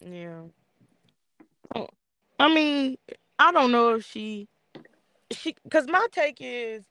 [0.00, 0.42] Yeah.
[1.74, 1.88] Oh,
[2.38, 2.96] I mean,
[3.38, 4.48] I don't know if she,
[5.30, 6.84] she, because my take is,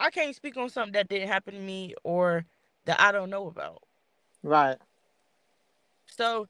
[0.00, 2.44] I can't speak on something that didn't happen to me or
[2.86, 3.82] that I don't know about.
[4.42, 4.76] Right.
[6.06, 6.48] So,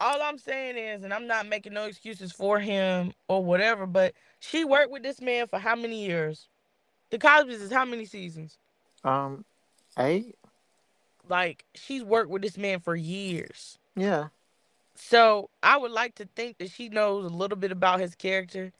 [0.00, 4.14] all I'm saying is, and I'm not making no excuses for him or whatever, but
[4.40, 6.48] she worked with this man for how many years?
[7.10, 8.58] The Cosby's is how many seasons?
[9.02, 9.44] Um,
[9.98, 10.36] eight.
[11.28, 13.78] Like, she's worked with this man for years.
[13.96, 14.28] Yeah.
[14.94, 18.72] So I would like to think that she knows a little bit about his character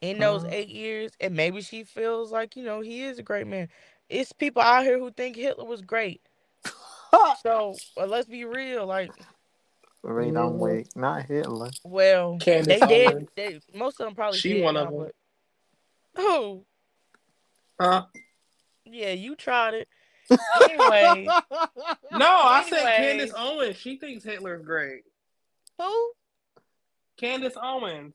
[0.00, 0.52] in those Mhm.
[0.52, 3.68] eight years, and maybe she feels like you know he is a great man.
[4.08, 6.20] It's people out here who think Hitler was great.
[7.42, 8.86] So well, let's be real.
[8.86, 9.10] Like,
[10.02, 10.58] Read on Mhm.
[10.58, 11.70] weak, not Hitler.
[11.82, 13.28] well, Candace they did.
[13.34, 14.98] They most of them probably She dead one now, of 'em.
[14.98, 16.66] but- Who?
[17.80, 18.06] Huh?
[18.84, 19.88] Yeah, you tried it.
[20.62, 21.26] Anyway,
[22.12, 22.96] No, I said Anyway.
[22.96, 23.76] Candace Owens.
[23.76, 25.02] She thinks Hitler's great.
[25.78, 26.12] who?
[27.16, 28.14] Candace Owens.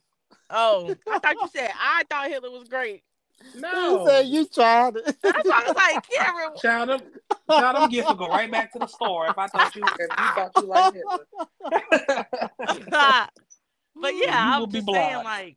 [0.50, 3.02] Oh, I thought you said I thought Hitler was great.
[3.56, 4.00] No.
[4.02, 5.16] You said you tried it.
[5.22, 6.50] That's why I was like, Cameron.
[6.62, 7.00] Child, them,
[7.50, 9.98] child, them gifts will go right back to the store if I thought you if
[10.00, 11.26] you thought you liked Hitler.
[14.00, 15.56] but yeah, You I will was be just saying, like,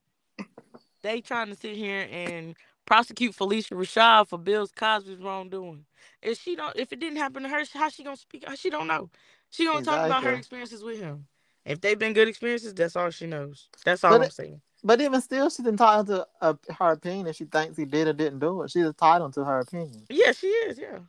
[1.01, 2.55] they trying to sit here and
[2.85, 5.85] prosecute Phylicia Rashad for Bill Cosby's wrongdoing.
[6.27, 8.43] If she don't, if it didn't happen to her, how she gonna speak?
[8.55, 9.09] She don't know.
[9.49, 11.25] She gonna talk about her experiences with him.
[11.65, 13.69] If they've been good experiences, that's all she knows.
[13.85, 14.61] That's all But I'm it- saying.
[14.83, 18.13] But even still, she's entitled to uh, her opinion if she thinks he did or
[18.13, 18.69] didn't do it.
[18.71, 20.77] She's entitled to her opinion, Yeah, she is.
[20.77, 20.99] Yeah,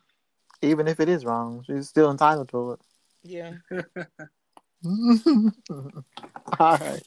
[0.61, 1.63] even if it is wrong.
[1.67, 2.79] She's still entitled to it.
[3.23, 3.53] yeah.
[6.59, 7.03] All right.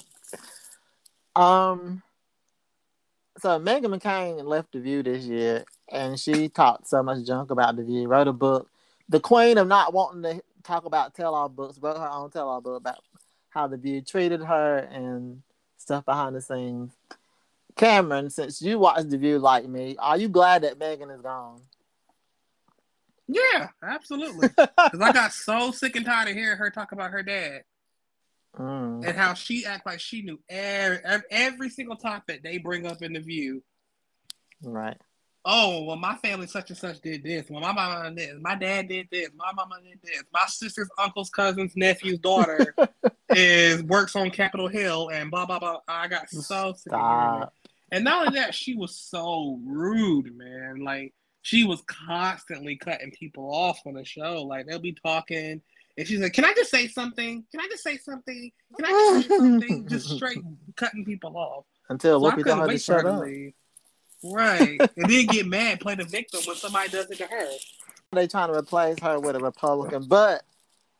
[1.34, 2.02] Um.
[3.38, 7.76] So Meghan McCain left the View this year, and she talked so much junk about
[7.76, 8.08] the View.
[8.08, 8.68] Wrote a book,
[9.08, 11.78] the queen of not wanting to talk about tell-all books.
[11.78, 12.98] Wrote her own tell-all book about
[13.50, 15.42] how the View treated her and
[15.76, 16.92] stuff behind the scenes.
[17.76, 21.60] Cameron, since you watched the View like me, are you glad that Meghan is gone?
[23.28, 24.48] yeah, absolutely.
[24.56, 27.62] Because I got so sick and tired of hearing her talk about her dad
[28.58, 29.06] Mm.
[29.06, 33.14] and how she act like she knew every, every single topic they bring up in
[33.14, 33.62] the view.
[34.62, 34.98] Right.
[35.44, 37.50] Oh, well, my family such and such did this.
[37.50, 38.36] Well, my mama did this.
[38.40, 39.30] My dad did this.
[39.34, 40.22] My mama did this.
[40.32, 42.74] My sister's uncle's cousin's nephew's daughter
[43.30, 45.78] is works on Capitol Hill and blah blah blah.
[45.88, 47.48] I got so sick of hearing it.
[47.48, 47.54] Stop.
[47.90, 50.76] And not only that, she was so rude, man.
[50.84, 51.12] Like
[51.42, 54.44] she was constantly cutting people off on the show.
[54.44, 55.60] Like they'll be talking,
[55.98, 57.44] and she's like, "Can I just say something?
[57.50, 58.52] Can I just say something?
[58.76, 60.38] Can I just say something?" just straight
[60.76, 61.64] cutting people off.
[61.88, 63.20] Until So Whoopi told couldn't her to wait for her shut up.
[63.24, 63.52] leave.
[64.22, 67.48] Right, and then get mad, play the victim when somebody does it to her.
[68.12, 70.42] they trying to replace her with a Republican, but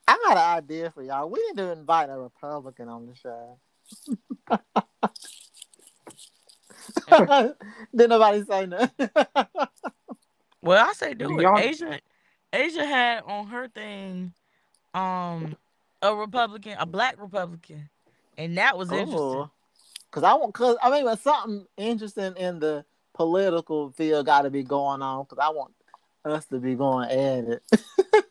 [0.09, 1.29] I got an idea for y'all.
[1.31, 3.59] We need to invite a Republican on the show.
[7.95, 9.11] Did nobody say nothing?
[10.65, 11.43] Well, I say do Do it.
[11.43, 11.99] y'all- Asia,
[12.53, 14.33] Asia had on her thing,
[14.95, 15.57] um,
[16.01, 17.91] a Republican, a black Republican,
[18.39, 19.51] and that was interesting.
[20.13, 24.51] Cause I want, cause I mean, when something interesting in the political field got to
[24.51, 25.25] be going on.
[25.27, 25.73] Cause I want
[26.25, 27.63] us to be going at it.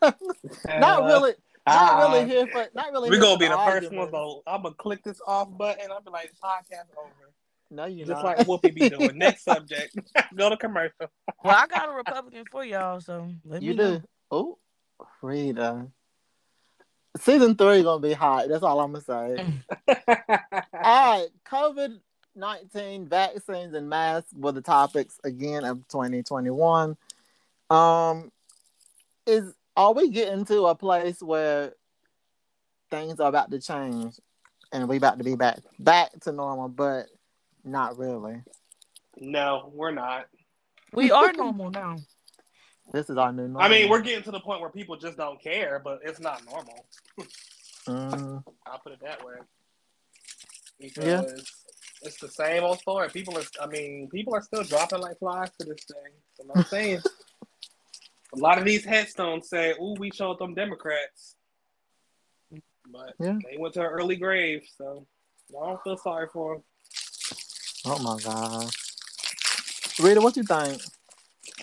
[0.00, 1.34] not really,
[1.66, 3.10] not uh, really here for, not really.
[3.10, 3.96] We're gonna for be the first argument.
[3.96, 4.42] ones though.
[4.46, 5.90] I'm gonna click this off button.
[5.90, 7.32] I'll be like, podcast over.
[7.70, 8.38] No, you Just not.
[8.38, 9.16] like Whoopi be doing.
[9.18, 9.96] Next subject.
[10.36, 11.06] Go to commercial.
[11.42, 14.02] Well, I got a Republican for y'all, so let You me do.
[14.30, 14.58] Oh,
[15.22, 15.86] Rita.
[17.18, 18.48] Season three gonna be hot.
[18.48, 19.44] That's all I'm gonna say.
[19.88, 21.98] all right, COVID
[22.34, 26.96] nineteen vaccines and masks were the topics again of 2021.
[27.70, 28.32] Um,
[29.26, 31.72] is are we getting to a place where
[32.90, 34.14] things are about to change
[34.72, 37.06] and we about to be back back to normal, but
[37.64, 38.42] not really.
[39.18, 40.26] no, we're not.
[40.92, 41.96] We are normal now.
[42.92, 43.62] This is our new normal.
[43.62, 46.42] I mean, we're getting to the point where people just don't care, but it's not
[46.44, 46.84] normal.
[47.86, 49.34] Mm, I'll put it that way.
[50.78, 51.42] Because Yeah.
[52.02, 53.08] It's the same old story.
[53.08, 56.12] People are, I mean, people are still dropping like flies to this thing.
[56.40, 57.02] You know what I'm saying?
[58.34, 61.36] A lot of these headstones say, "Ooh, we showed them Democrats,"
[62.90, 63.38] but Yeah.
[63.44, 65.06] they went to an early grave, so
[65.50, 66.64] I don't feel sorry for them.
[67.84, 68.70] oh my god.
[70.00, 70.80] Rita, what you think?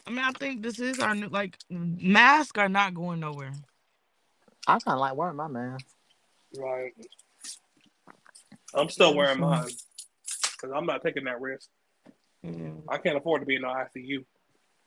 [0.05, 3.53] I mean, I think this is our new like masks are not going nowhere.
[4.67, 5.85] I kind of like wearing my mask.
[6.55, 6.93] Right.
[8.75, 9.47] I'm still wearing Sure.
[9.49, 9.69] mine
[10.59, 11.69] because I'm not taking that risk.
[12.43, 12.71] Yeah.
[12.87, 14.25] I can't afford to be in the ICU.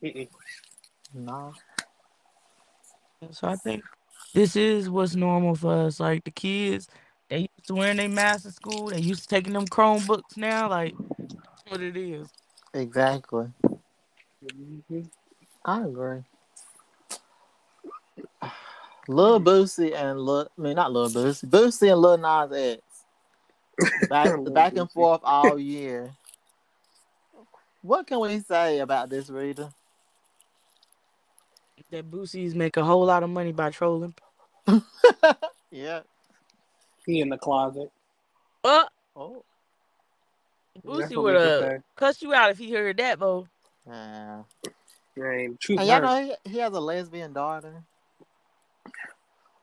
[0.02, 0.28] Mm-mm.
[1.14, 1.52] No.
[3.30, 3.84] So I think
[4.34, 6.00] this is what's normal for us.
[6.00, 6.88] Like the kids,
[7.28, 8.86] they used to wearing their masks at school.
[8.86, 10.68] They used to taking them Chromebooks now.
[10.68, 12.28] Like that's what it is.
[12.74, 13.52] Exactly.
[14.44, 15.08] Mhm.
[15.64, 16.22] I agree.
[19.08, 22.82] Lil Boosie and Lil, I mean not Lil Boosie, Boosie and Lil Nas X.
[24.08, 26.10] Back, back and forth all year.
[27.82, 29.72] What can we say about this, Rita?
[31.90, 34.14] That Boosies make a whole lot of money by trolling.
[35.70, 36.00] yeah.
[37.04, 37.90] He in the closet.
[38.64, 39.44] Uh, Oh.
[40.74, 43.46] That's Boosie would have cussed you out if he heard that, Bo.
[43.86, 44.42] Yeah.
[45.16, 45.60] Right.
[45.60, 47.84] Truth And y'all know he, he has a lesbian daughter.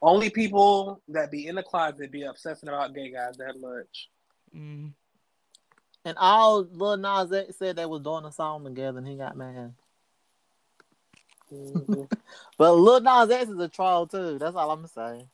[0.02, 4.10] Only people that be in the closet be obsessing about gay guys that much.
[4.56, 4.93] Mm.
[6.06, 9.36] And all Lil Nas X said they was doing a song together and he got
[9.36, 9.74] mad.
[11.54, 12.10] Mhm.
[12.58, 14.38] But Lil Nas X is a troll too.
[14.39, 14.88] That's all I'm gonna
[15.20, 15.26] say.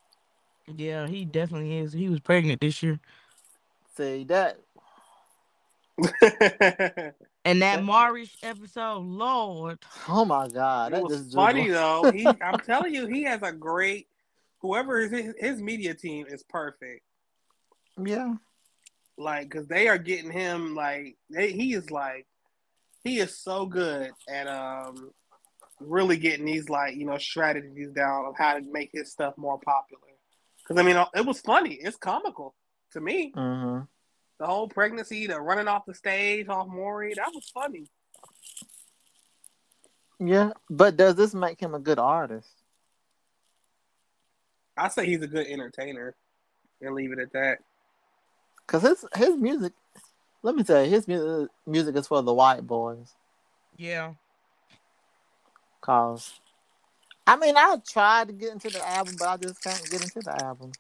[0.76, 1.94] Yeah, he definitely is.
[1.94, 3.00] He was pregnant this year.
[3.96, 4.60] See that
[7.46, 9.78] And that That- Marish episode, Lord.
[10.10, 10.94] oh my god.
[10.94, 12.12] it That was funny though.
[12.12, 14.08] He, I'm telling you, he has a great.
[14.66, 17.04] Whoever is his, his media team is perfect.
[18.04, 18.34] Yeah.
[19.16, 22.26] Like, cause they are getting him like they, he is like
[23.04, 25.12] he is so good at um
[25.80, 29.60] really getting these like you know strategies down of how to make his stuff more
[29.60, 30.02] popular.
[30.68, 31.76] Cause I mean, it was funny.
[31.76, 32.56] It's comical
[32.94, 33.32] to me.
[33.38, 33.84] Mm-hmm.
[34.40, 37.86] The whole pregnancy, the running off the stage off Maury, that was funny.
[40.20, 40.54] Yeah.
[40.72, 42.50] But does this make him a good artist?
[44.78, 46.16] I say he's a good entertainer,
[46.82, 47.60] and leave it at that.
[48.68, 49.74] Cause his his music
[50.46, 53.16] let me tell you, his music music is for the white boys.
[53.78, 54.14] Yeah.
[55.82, 56.40] Cause
[57.26, 60.20] I mean I tried to get into the album, but I just can't get into
[60.20, 60.72] the album.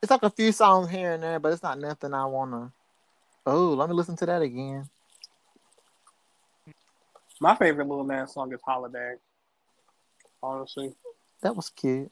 [0.00, 2.72] It's like a few songs here and there, but it's not nothing I wanna
[3.44, 4.88] Oh, let me listen to that again.
[7.40, 9.14] My favorite Lil Nas song is "Holiday."
[10.40, 10.94] Honestly,
[11.42, 12.10] That was cute.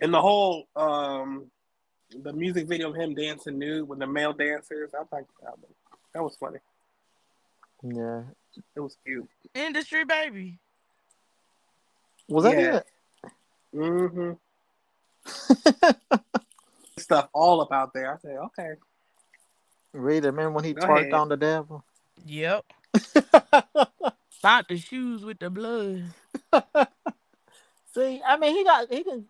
[0.00, 1.50] and the whole um
[2.22, 5.26] the music video of him dancing nude with the male dancers, I think
[6.12, 6.58] that was, funny.
[7.84, 8.22] Yeah.
[8.74, 9.28] It was cute.
[9.54, 10.58] Industry baby.
[12.28, 12.76] Was that Yeah.
[12.78, 12.86] it?
[13.76, 14.32] Mm-hmm.
[16.98, 18.12] Stuff all about there.
[18.12, 18.70] I say, okay.
[19.92, 21.12] Rita, remember when he Go twerked ahead.
[21.12, 21.84] on the devil?
[22.26, 22.64] Yep.
[24.42, 26.06] Not the shoes with the blood.
[27.94, 29.26] See, I mean, he got he can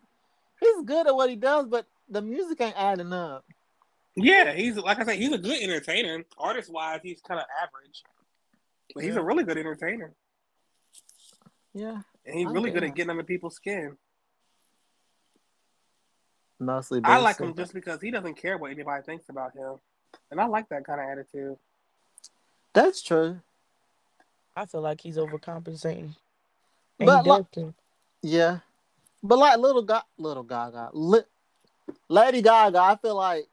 [0.61, 3.44] he's good at what he does, but the music ain't adding up.
[4.16, 6.24] Yeah, he's like I said, he's a good entertainer.
[6.36, 8.02] Artist wise, he's kind of average,
[8.94, 9.20] but he's Yeah.
[9.20, 10.12] a really good entertainer,
[11.72, 13.96] Yeah, and he's I really good at getting under people's skin.
[16.58, 17.00] mostly.
[17.04, 19.76] I like him just because he doesn't care what anybody thinks about him,
[20.30, 21.56] and I like that kind of attitude.
[22.72, 23.40] That's true.
[24.56, 26.14] I feel like he's overcompensating.
[26.98, 27.74] And But he like- does too.
[28.22, 28.58] Yeah,
[29.22, 31.20] but like little Ga- little Gaga, li-
[32.08, 33.46] Lady Gaga, I feel like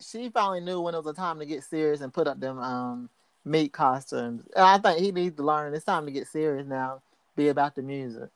[0.00, 2.58] she finally knew when it was a time to get serious and put up them
[2.58, 3.08] um
[3.44, 4.44] meat costumes.
[4.54, 7.02] And I think he needs to learn it's time to get serious now.
[7.34, 8.28] Be about the music.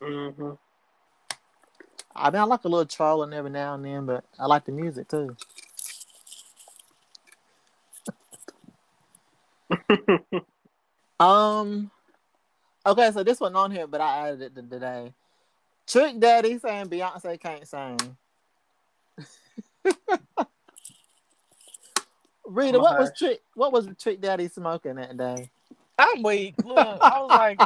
[0.00, 0.52] Mm-hmm.
[2.14, 4.72] I mean, I like a little trolling every now and then, but I like the
[4.72, 5.36] music too.
[11.20, 11.90] Um.
[12.88, 15.12] Okay, so this wasn't on here, but I added it today.
[15.86, 18.16] Trick Daddy saying Beyonce can't sing.
[22.46, 23.42] Rita, what was Trick?
[23.54, 25.50] What was Trick Daddy smoking that day?
[25.98, 26.54] I'm weak.
[26.64, 27.60] Look, I was like,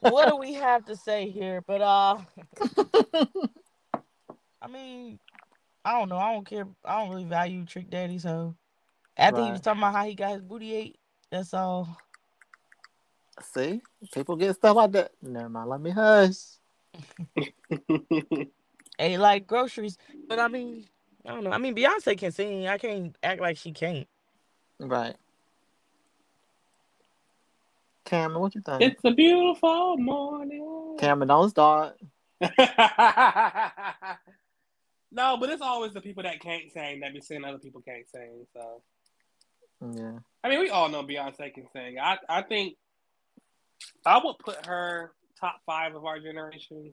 [0.00, 1.62] what do we have to say here?
[1.64, 2.18] But uh
[4.60, 5.20] I mean,
[5.84, 6.16] I don't know.
[6.16, 6.66] I don't care.
[6.84, 8.56] I don't really value Trick Daddy, so
[9.16, 10.98] after he was talking about how he got his booty ate,
[11.30, 11.96] that's all.
[13.42, 13.82] See,
[14.12, 15.12] people get stuff like that.
[15.22, 15.70] Never mind.
[15.70, 16.36] Let me hush.
[18.98, 19.98] Ain't like groceries.
[20.28, 20.84] But I mean,
[21.26, 21.50] I don't know.
[21.50, 22.68] I mean, Beyonce can sing.
[22.68, 24.06] I can't act like she can't.
[24.78, 25.16] Right.
[28.04, 28.82] Cameron, what you think?
[28.82, 30.96] it's a beautiful morning.
[30.98, 31.96] Cameron, don't start.
[32.40, 32.48] no,
[35.38, 38.46] but it's always the people that can't sing that be saying other people can't sing.
[38.52, 38.82] So
[39.80, 40.18] Yeah.
[40.42, 41.98] I mean, we all know Beyonce can sing.
[41.98, 42.76] I I think
[44.06, 46.92] I would put her top five of our generation,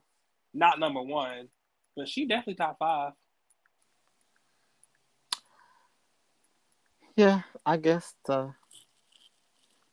[0.54, 1.50] not number one,
[1.96, 3.14] but she definitely top five.
[7.16, 8.54] Yeah, I guess so.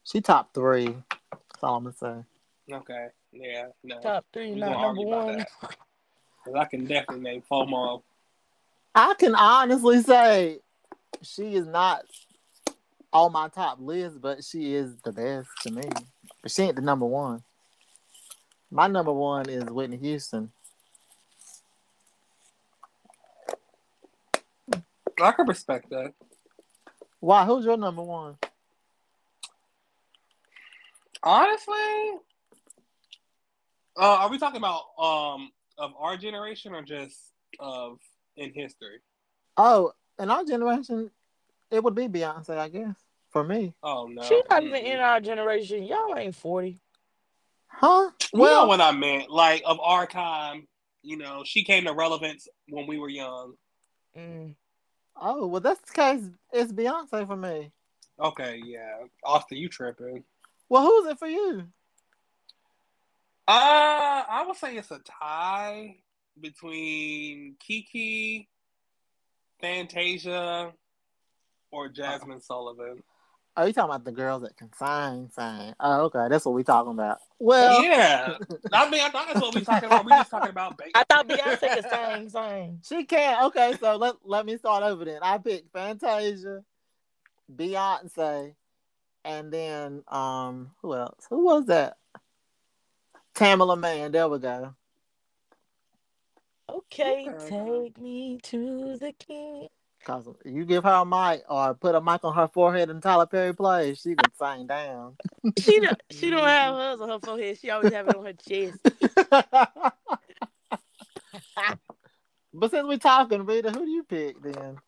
[0.04, 0.96] She top three.
[1.30, 2.74] That's all I'm gonna say.
[2.74, 5.38] Okay, yeah, no, Top three, We not number one.
[5.38, 5.50] that.
[6.44, 8.02] 'Cause I can definitely name FOMO.
[8.94, 10.60] I can honestly say
[11.22, 12.04] she is not
[13.12, 15.88] on my top list, but she is the best to me.
[16.42, 17.42] But she ain't the number one.
[18.70, 20.52] My number one is Whitney Houston.
[25.20, 26.12] I can respect that.
[27.20, 27.44] Why?
[27.44, 28.36] Who's your number one?
[31.22, 31.74] Honestly,
[33.96, 37.98] uh, are we talking about um of our generation or just of
[38.36, 39.00] in history?
[39.56, 41.10] Oh, in our generation,
[41.70, 42.94] it would be Beyonce, I guess.
[43.38, 43.72] For me.
[43.84, 45.84] Oh no, She's not even in our generation.
[45.84, 46.76] Y'all ain't 40.
[47.68, 48.10] Huh?
[48.32, 50.66] You know Well, what I meant, like of our time.
[51.04, 53.54] You know, she came to relevance when we were young.
[54.18, 54.56] Mm.
[55.22, 56.22] oh, well, that's the case.
[56.52, 57.70] It's Beyonce for me.
[58.18, 60.24] Okay, yeah, Austin, you tripping?
[60.68, 61.62] Well, who's it for you?
[63.46, 63.52] Uh,
[64.28, 65.94] I would say it's a tie
[66.40, 68.48] between Kiki,
[69.60, 70.72] Fantasia,
[71.70, 73.04] or Jazmine Sullivan.
[73.60, 75.74] Oh, you talking about the girls that can sing, sing.
[75.80, 76.28] Oh, okay.
[76.30, 77.18] That's what we talking about.
[77.40, 78.36] Well, yeah,
[78.72, 80.04] I mean, I thought that's what we talking about.
[80.06, 80.78] We just talking about.
[80.78, 82.80] Ba- I thought Beyonce could sing, sing.
[82.88, 83.46] She can.
[83.46, 85.18] Okay, so let let me start over then.
[85.22, 86.62] I picked Fantasia,
[87.52, 88.54] Beyonce,
[89.24, 91.26] and then um who else?
[91.28, 91.96] Who was that?
[93.34, 94.12] Tamela Mann.
[94.12, 94.72] There we go.
[96.70, 97.48] Okay, Okay.
[97.48, 99.66] take me to the king.
[100.08, 103.26] Cause you give her a mic or put a mic on her forehead and Tyler
[103.26, 105.16] Perry plays, she can sing down.
[105.58, 107.58] She don't, she don't have hers on her forehead.
[107.58, 108.78] She always have it on her chest.
[112.54, 114.78] but since we're talking, Rita, who do you pick then?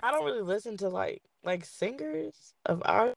[0.00, 3.14] I don't really listen to like like singers of our.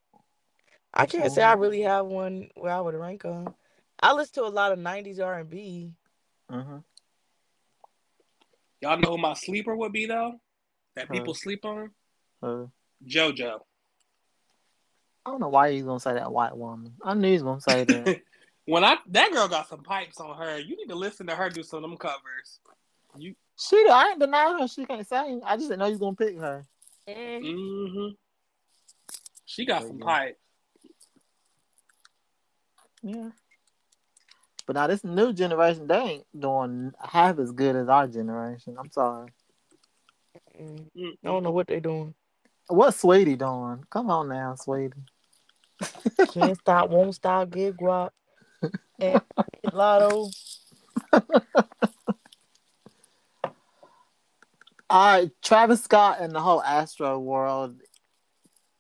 [0.96, 3.54] I can't say I really have one where I would rank them.
[4.02, 5.94] I listen to a lot of '90s R&B.
[6.52, 6.78] Mm-hmm.
[8.82, 10.40] Y'all know who my sleeper would be though?
[10.96, 11.14] That Huh.
[11.14, 11.92] people sleep on?
[12.42, 12.66] Uh,
[13.06, 13.60] JoJo.
[15.26, 16.94] I don't know why he's gonna say that white woman.
[17.04, 18.22] I knew he was gonna say that.
[18.66, 21.50] when I that girl got some pipes on her, you need to listen to her
[21.50, 22.60] do some of them covers.
[23.18, 24.68] You she, I ain't denying her.
[24.68, 25.42] She can't sing.
[25.44, 26.66] I just didn't know he was gonna pick her.
[27.10, 27.90] Mm.
[27.90, 28.08] hmm
[29.46, 30.06] She got some Yeah.
[30.06, 30.40] pipes.
[33.04, 33.30] Yeah.
[34.68, 38.76] But now this new generation, they ain't doing half as good as our generation.
[38.78, 39.30] I'm sorry.
[40.60, 42.14] I don't know what they're doing.
[42.68, 43.86] What's Saweetie doing?
[43.90, 44.92] Come on now, Saweetie.
[46.34, 48.10] Can't stop, won't stop, get guap.
[49.00, 49.22] And
[49.72, 50.30] Lotto.
[54.90, 57.80] All right, Travis Scott and the whole Astroworld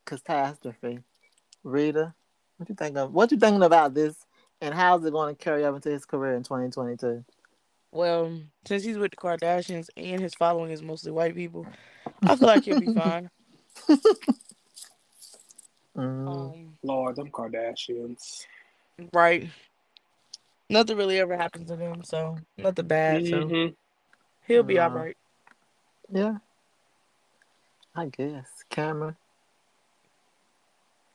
[0.05, 0.99] catastrophe.
[1.63, 2.13] Rita,
[2.57, 3.13] what you think of?
[3.13, 4.15] What you thinking about this,
[4.61, 7.23] and how's it going to carry over into his career in 2022?
[7.91, 11.65] Well, since he's with the Kardashians and his following is mostly white people,
[12.23, 13.29] I feel like he'll be fine.
[15.95, 18.45] Mm, Um, Lord, them Kardashians.
[19.13, 19.49] right.
[20.69, 23.25] Nothing really ever happens to them, so nothing bad.
[23.25, 23.75] So Mhm.
[24.47, 25.17] he'll be Uh, all right.
[26.11, 26.37] yeah,
[27.95, 28.49] I guess.
[28.69, 29.15] Cameron,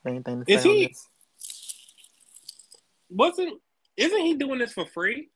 [0.05, 1.09] anything to Is say on he- this?
[3.15, 3.61] Wasn't
[3.95, 5.29] isn't he doing this for free?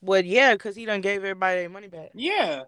[0.00, 2.10] Well, yeah, because he done gave everybody their money back.
[2.14, 2.64] Yeah.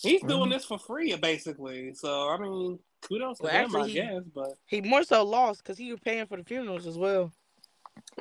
[0.00, 0.52] He's doing Mhm.
[0.52, 1.94] this for free basically.
[1.94, 5.24] So I mean, kudos to Well, him, actually, I he- guess, but He more so
[5.24, 7.32] lost because he was paying for the funerals as well.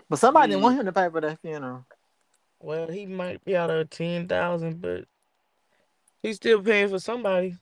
[0.09, 0.63] But somebody didn't Mm.
[0.63, 1.85] want him to pay for that funeral.
[2.59, 5.05] Well, he might be out of ten thousand, but
[6.21, 7.57] he's still paying for somebody.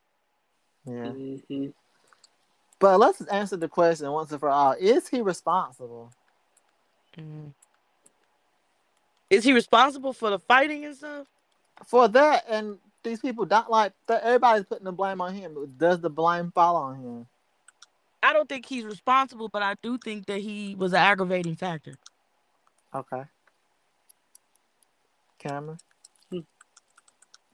[0.85, 0.93] Yeah.
[0.93, 1.73] Mhm.
[2.79, 6.11] But let's answer the question once and for all: Is he responsible?
[7.17, 7.53] Mm.
[9.31, 11.27] Is he responsible for the fighting and stuff?
[11.87, 15.99] for that and these people don't like that everybody's putting the blame on him does
[15.99, 17.25] the blame fall on him
[18.23, 21.95] I don't think he's responsible, but I do think that he was an aggravating factor.
[22.93, 23.23] Okay.
[25.39, 25.79] Cameron.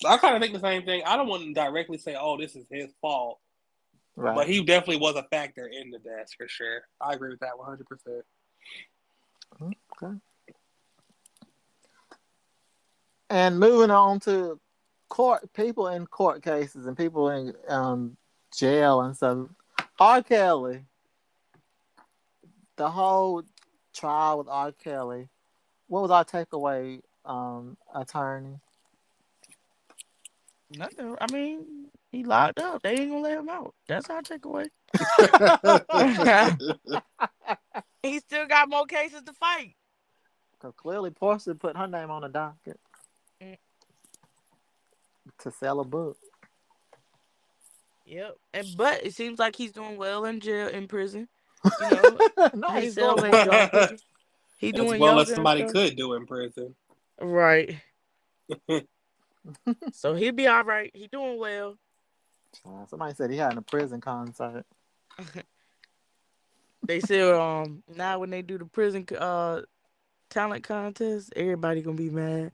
[0.05, 1.03] I kind of think the same thing.
[1.05, 3.39] I don't want to directly say, "Oh, this is his fault,"
[4.15, 4.35] Right.
[4.35, 6.81] but he definitely was a factor in the death for sure.
[7.01, 8.25] I agree with that one hundred percent.
[9.61, 10.19] Okay.
[13.37, 14.59] And moving on to
[15.09, 18.17] court, people in court cases and people in um,
[18.51, 19.49] jail and stuff.
[19.99, 20.23] R.
[20.23, 20.85] Kelly,
[22.77, 23.43] the whole
[23.93, 24.71] trial with R.
[24.71, 25.29] Kelly.
[25.85, 28.55] What was our takeaway, um, attorney?
[30.75, 31.15] Nothing.
[31.21, 32.81] I mean, he locked up.
[32.81, 33.75] They ain't gonna let him out.
[33.87, 34.69] That's our takeaway.
[38.03, 39.75] He still got more cases to fight.
[40.53, 42.79] Because clearly Portia put her name on the docket.
[45.39, 46.17] To sell a book.
[48.05, 48.37] Yep.
[48.53, 51.27] And but it seems like he's doing well in jail, in prison.
[51.81, 53.45] You know, no, he's sells doing well.
[53.45, 53.97] yoga.
[54.57, 56.73] He As well as somebody could do in prison.
[57.21, 57.79] Right.
[59.93, 60.89] so he'll be all right.
[60.93, 61.77] He doing well.
[62.65, 64.65] Uh, Somebody said he had a prison concert.
[66.85, 69.61] They said um now when they do the prison uh
[70.29, 72.51] talent contest, everybody gonna be mad.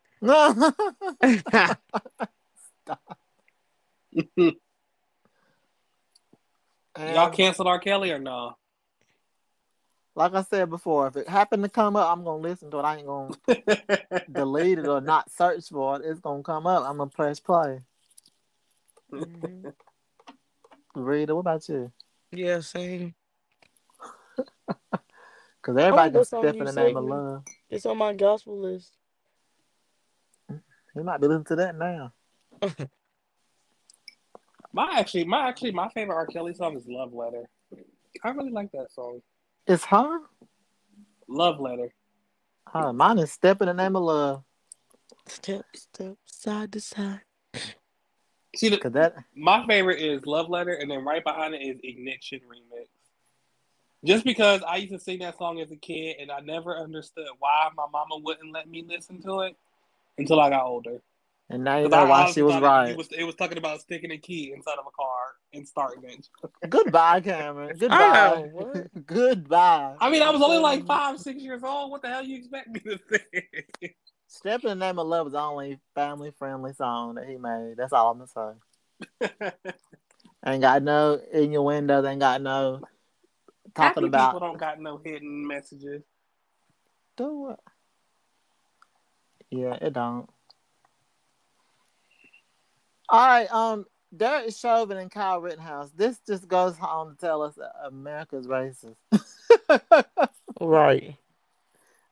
[2.88, 2.98] No.
[6.96, 7.80] Y'all And canceled R.
[7.80, 8.56] Kelly or no?
[10.16, 12.84] like I said before, if it happened to come up, I'm gonna listen to it.
[12.84, 13.36] I ain't gonna
[14.32, 16.06] delete it or not search for it.
[16.06, 16.84] It's gonna come up.
[16.86, 17.80] I'm gonna press play.
[19.12, 19.74] Mhm.
[20.96, 21.92] Rita, what about you?
[22.32, 23.16] Yeah, same.
[25.62, 27.44] Because everybody can what song step in the name of love.
[27.70, 28.92] It's on my gospel list.
[30.50, 32.12] You might be listening to that now.
[34.76, 36.26] My actually, my actually, my favorite R.
[36.26, 37.47] Kelly song is "Love Letter."
[38.24, 39.22] I really like that song.
[39.68, 40.20] It's her.
[41.28, 41.93] "Love Letter."
[42.68, 44.43] Huh, mine is step in the name of love.
[45.28, 47.22] Step, step, side to side.
[48.55, 51.80] See, the, Cause that my favorite is "Love Letter," and then right behind it is
[51.84, 52.88] "Ignition Remix."
[54.03, 57.28] Just because I used to sing that song as a kid, and I never understood
[57.38, 59.55] why my mama wouldn't let me listen to it
[60.18, 60.99] until I got older.
[61.54, 62.89] And now you 'Cause I know why she was right.
[62.89, 66.04] It was, it was talking about sticking a key inside of a car and starting
[66.10, 66.28] it.
[66.70, 67.78] Goodbye, Cameron.
[67.80, 68.49] Goodbye.
[68.56, 68.86] know.
[69.06, 69.95] Goodbye.
[69.99, 71.91] I mean, I was only like five, six years old.
[71.91, 73.95] What the hell you expect me to say?
[74.28, 77.76] Step in the name of love is the only family friendly song that he made.
[77.78, 78.60] That's all I'm gonna
[79.30, 79.51] say.
[80.45, 82.06] Ain't got no in your innuendos.
[82.06, 82.82] Ain't got no
[83.76, 86.01] Happy talking about people don't got no hidden messages.
[87.16, 87.60] do what?
[89.51, 90.28] Yeah, it don't.
[93.10, 93.86] All right, um,
[94.16, 95.89] Derek Chauvin and Kyle Rittenhouse.
[95.95, 98.95] This just goes on to tell us that America's racist.
[100.62, 101.16] Right.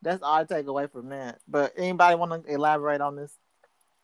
[0.02, 1.40] That's our takeaway from that.
[1.48, 3.32] But anybody want to elaborate on this?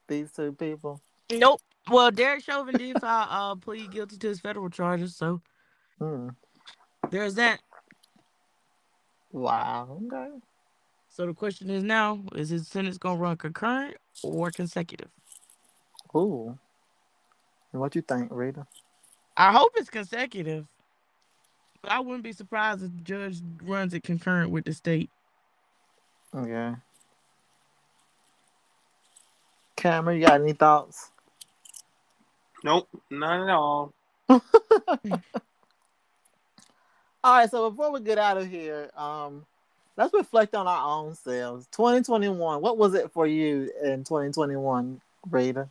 [0.07, 1.01] These two people.
[1.31, 1.59] Nope.
[1.89, 5.41] Well, Derek Chauvin did file uh plead guilty to his federal charges, so
[5.99, 6.29] Hmm.
[7.09, 7.59] there's that.
[9.31, 9.99] Wow.
[10.05, 10.37] Okay.
[11.09, 15.09] So the question is now: Is his sentence gonna run concurrent or consecutive?
[16.15, 16.57] Ooh.
[17.79, 18.65] What you think, Rita?
[19.35, 20.65] I hope it's consecutive.
[21.81, 25.09] But I wouldn't be surprised if the judge runs it concurrent with the state.
[26.35, 26.73] Okay.
[29.75, 31.11] Cameron, you got any thoughts?
[32.63, 33.93] Nope, not at all.
[37.23, 39.45] All right, so before we get out of here, um,
[39.95, 41.67] let's reflect on our own selves.
[41.71, 45.69] 2021, what was it for you in 2021, Rita?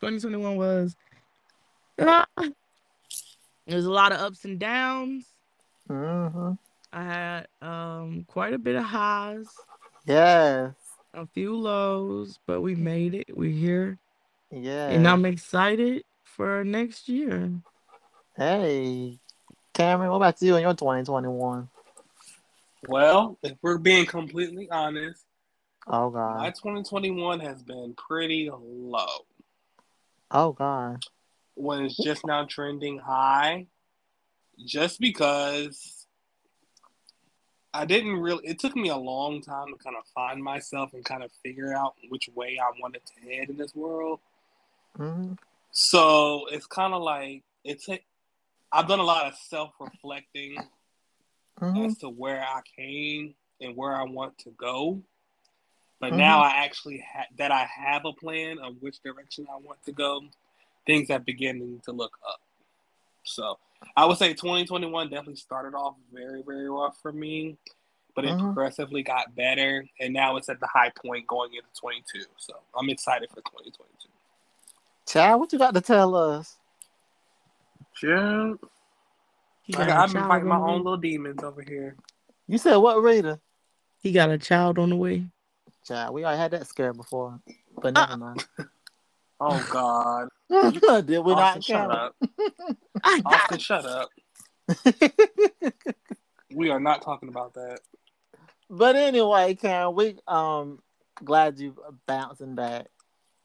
[0.00, 0.96] 2021 was.
[2.00, 2.26] Ah,
[3.66, 5.26] There's a lot of ups and downs.
[5.88, 6.52] Mm-hmm.
[6.92, 9.46] I had um quite a bit of highs,
[10.06, 10.72] Yes.
[11.14, 13.36] a few lows, but we made it.
[13.36, 13.98] We're here,
[14.50, 14.88] Yeah.
[14.88, 17.50] and I'm excited for next year.
[18.36, 19.18] Hey,
[19.74, 21.68] Cameron, what about you in your 2021?
[22.88, 25.22] Well, if we're being completely honest,
[25.88, 29.06] Oh god, my 2021 has been pretty low.
[30.36, 31.02] Oh God.
[31.54, 33.68] When it's just now trending high,
[34.66, 36.06] just because
[37.72, 38.46] I didn't really.
[38.46, 41.74] It took me a long time to kind of find myself and kind of figure
[41.74, 44.20] out which way I wanted to head in this world.
[44.98, 45.32] Mm-hmm.
[45.72, 47.88] So it's kind of like it's.
[48.70, 50.58] I've done a lot of self reflecting
[51.60, 51.86] Mm-hmm.
[51.86, 55.00] as to where I came and where I want to go.
[55.98, 56.18] But Mhm.
[56.18, 59.92] now I actually ha- that I have a plan of which direction I want to
[59.92, 60.22] go,
[60.86, 62.40] things are beginning to look up.
[63.24, 63.58] So
[63.96, 67.56] I would say 2021 definitely started off very, very rough for me,
[68.14, 68.38] but it Mhm.
[68.40, 72.24] progressively got better, and now it's at the high point going into 22.
[72.36, 74.10] So I'm excited for 2022.
[75.06, 76.56] Chad, what you got to tell us?
[78.02, 78.54] Yeah,
[79.62, 81.96] He I got, got, a I've been fighting my own little demons over here.
[82.46, 83.40] You said what, Rita?
[84.00, 85.26] He got a child on the way.
[85.86, 87.40] Chad, we already had that scare before,
[87.80, 88.46] but Uh, never mind.
[89.38, 92.16] Oh God, Did we Austin, not shut up.
[93.04, 94.08] I Austin, shut up.
[96.54, 97.80] We are not talking about that.
[98.70, 100.80] but anyway, Karen, we um
[101.22, 101.76] glad you
[102.06, 102.86] bouncing back,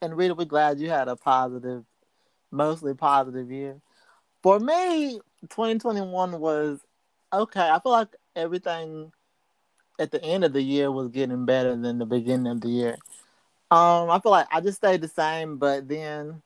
[0.02, 1.84] and Rita, we're glad you had a positive,
[2.52, 3.82] mostly positive year.
[4.42, 5.20] For me,
[5.50, 6.80] 2021 was
[7.34, 7.70] okay.
[7.70, 9.12] I feel like everything
[10.02, 12.98] at the end of the year was getting better than the beginning of the year.
[13.70, 16.42] Um, I feel like I just stayed the same, but then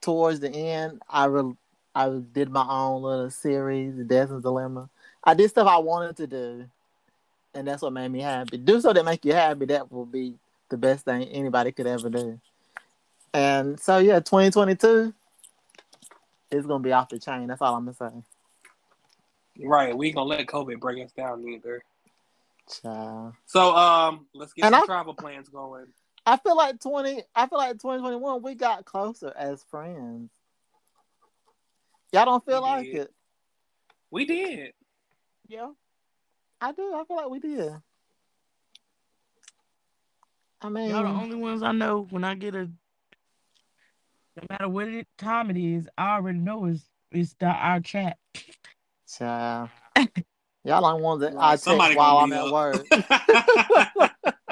[0.00, 1.56] towards the end, I re-
[1.94, 4.88] I did my own little series, Desmond's Dilemma.
[5.24, 6.64] I did stuff I wanted to do,
[7.54, 8.56] and that's what made me happy.
[8.56, 9.66] Do something that make you happy.
[9.66, 10.36] That will be
[10.70, 12.40] the best thing anybody could ever do.
[13.34, 15.12] And so yeah, 2022
[16.52, 17.48] is gonna be off the chain.
[17.48, 19.64] That's all I'm gonna say.
[19.66, 21.82] Right, we gonna let COVID bring us down either.
[22.70, 23.34] Child.
[23.46, 25.86] So um, let's get And some I- travel plans going.
[26.24, 27.22] I feel like 20.
[27.34, 30.30] I feel like 2021 we got closer as friends.
[32.12, 32.94] Y'all don't feel We like did.
[32.96, 33.14] it?
[34.10, 34.72] We did.
[35.48, 35.70] Yeah.
[36.60, 36.94] I do.
[36.94, 37.72] I feel like we did.
[40.60, 42.70] I mean, Y'all the only ones I know when I get a
[44.36, 48.16] no matter what it, time it is, I already know it's it's the our chat.
[49.12, 49.70] child.
[50.64, 51.34] Y'all don't want that.
[51.34, 52.86] Right, I text somebody while I'm gonna at be work.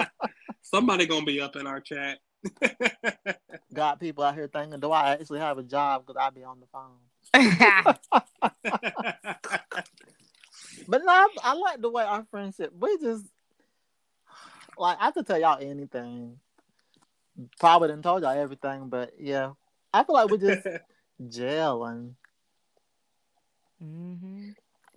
[0.63, 2.19] Somebody gonna be up in our chat.
[3.75, 6.05] Got people out here thinking, do I actually have a job?
[6.07, 6.99] Because I be on the phone.
[10.91, 12.73] But no, I, I like the way our friendship.
[12.77, 13.25] We just
[14.77, 16.39] like I could tell y'all anything.
[17.61, 19.53] Probably didn't told y'all everything, but yeah,
[19.95, 20.67] I feel like we just
[21.23, 22.15] gelling.
[23.81, 24.51] hmm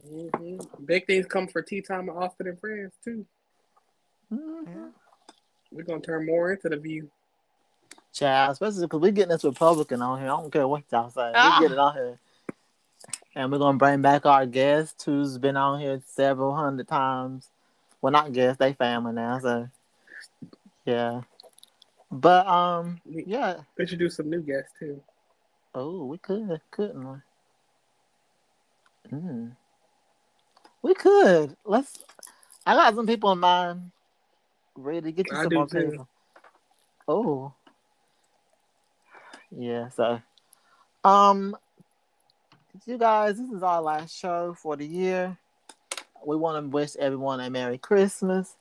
[0.08, 0.86] Mhm.
[0.86, 3.26] Big things come for tea time with Austin and friends too.
[4.32, 4.94] Mhm.
[5.72, 7.10] We're gonna turn more into the view.
[8.12, 10.28] Child, especially because we're getting this Republican on here.
[10.28, 11.32] I don't care what y'all say.
[11.34, 11.58] Ah.
[11.60, 12.20] We get it on here.
[13.36, 17.50] And we're gonna bring back our guest who's been on here several hundred times.
[18.02, 19.70] Well not guest, they family now, so
[20.86, 21.22] yeah.
[22.12, 23.62] But um yeah.
[23.80, 25.02] Introduce some new guests too.
[25.74, 27.18] Oh, we could, couldn't we?
[29.12, 29.56] Mm.
[30.84, 31.56] We could.
[31.66, 31.98] Let's
[32.66, 33.92] I got some people in mind.
[34.76, 36.08] Ready to get you I some more too.
[37.08, 37.54] Oh.
[39.56, 40.22] Yeah, so
[41.04, 41.56] um
[42.86, 45.38] you guys, this is our last show for the year.
[46.26, 48.56] We want to wish everyone a Merry Christmas,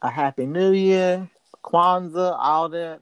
[0.00, 1.28] a Happy New Year,
[1.64, 3.00] Kwanzaa, all that,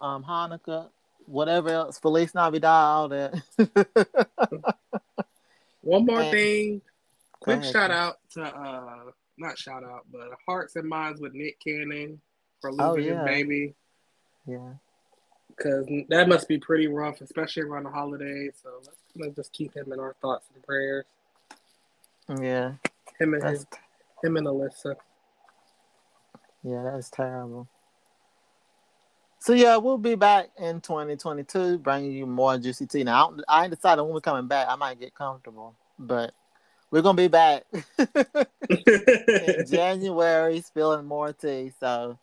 [0.00, 0.88] um, Hanukkah,
[1.26, 3.34] whatever else, Feliz Navidad, all that.
[5.82, 6.80] One more And- thing.
[7.44, 7.98] Quick ahead, shout Kim.
[7.98, 12.20] out to uh not shout out, but hearts and minds with Nick Cannon
[12.60, 13.24] for losing Oh, his yeah.
[13.24, 13.74] baby.
[14.46, 14.72] yeah.
[15.48, 18.54] Because that must be pretty rough, especially around the holidays.
[18.62, 18.70] So
[19.16, 21.04] let's of just keep him in our thoughts and prayers.
[22.28, 22.72] Yeah.
[23.20, 23.66] Him and That's his,
[24.24, 24.96] him and Alyssa.
[26.64, 27.68] yeah, that's terrible.
[29.38, 33.04] So yeah, we'll be back in 2022, bringing you more juicy tea.
[33.04, 34.66] Now I, don't- I ain't decided when we're coming back.
[34.70, 36.32] I might get comfortable, but
[36.94, 37.64] we're gonna be back
[37.98, 41.72] in January, spilling more tea.
[41.80, 42.16] So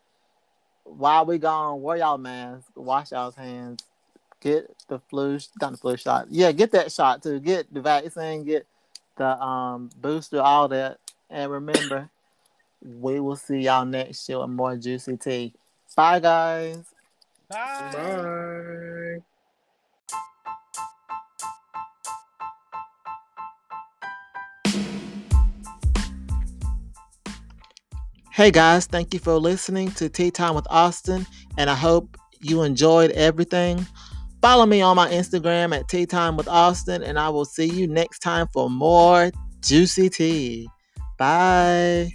[0.85, 3.83] while we gone, wear y'all masks, wash y'all's hands,
[4.39, 6.27] get the flu, not the flu shot.
[6.29, 7.41] Yeah, get that shot too.
[7.41, 8.65] Get the vaccine, get
[9.17, 10.99] the um booster, all that.
[11.29, 12.09] And remember,
[12.81, 15.53] we will see y'all next year with more juicy tea.
[15.97, 16.85] Bye, guys.
[17.49, 17.89] Bye.
[17.91, 19.21] Bye.
[28.41, 31.27] Hey guys, thank you for listening to Tea Time with Austin,
[31.59, 33.85] and I hope you enjoyed everything.
[34.41, 37.87] Follow me on my Instagram at Tea Time with Austin, and I will see you
[37.87, 39.29] next time for more
[39.61, 40.67] juicy tea.
[41.19, 42.13] Bye.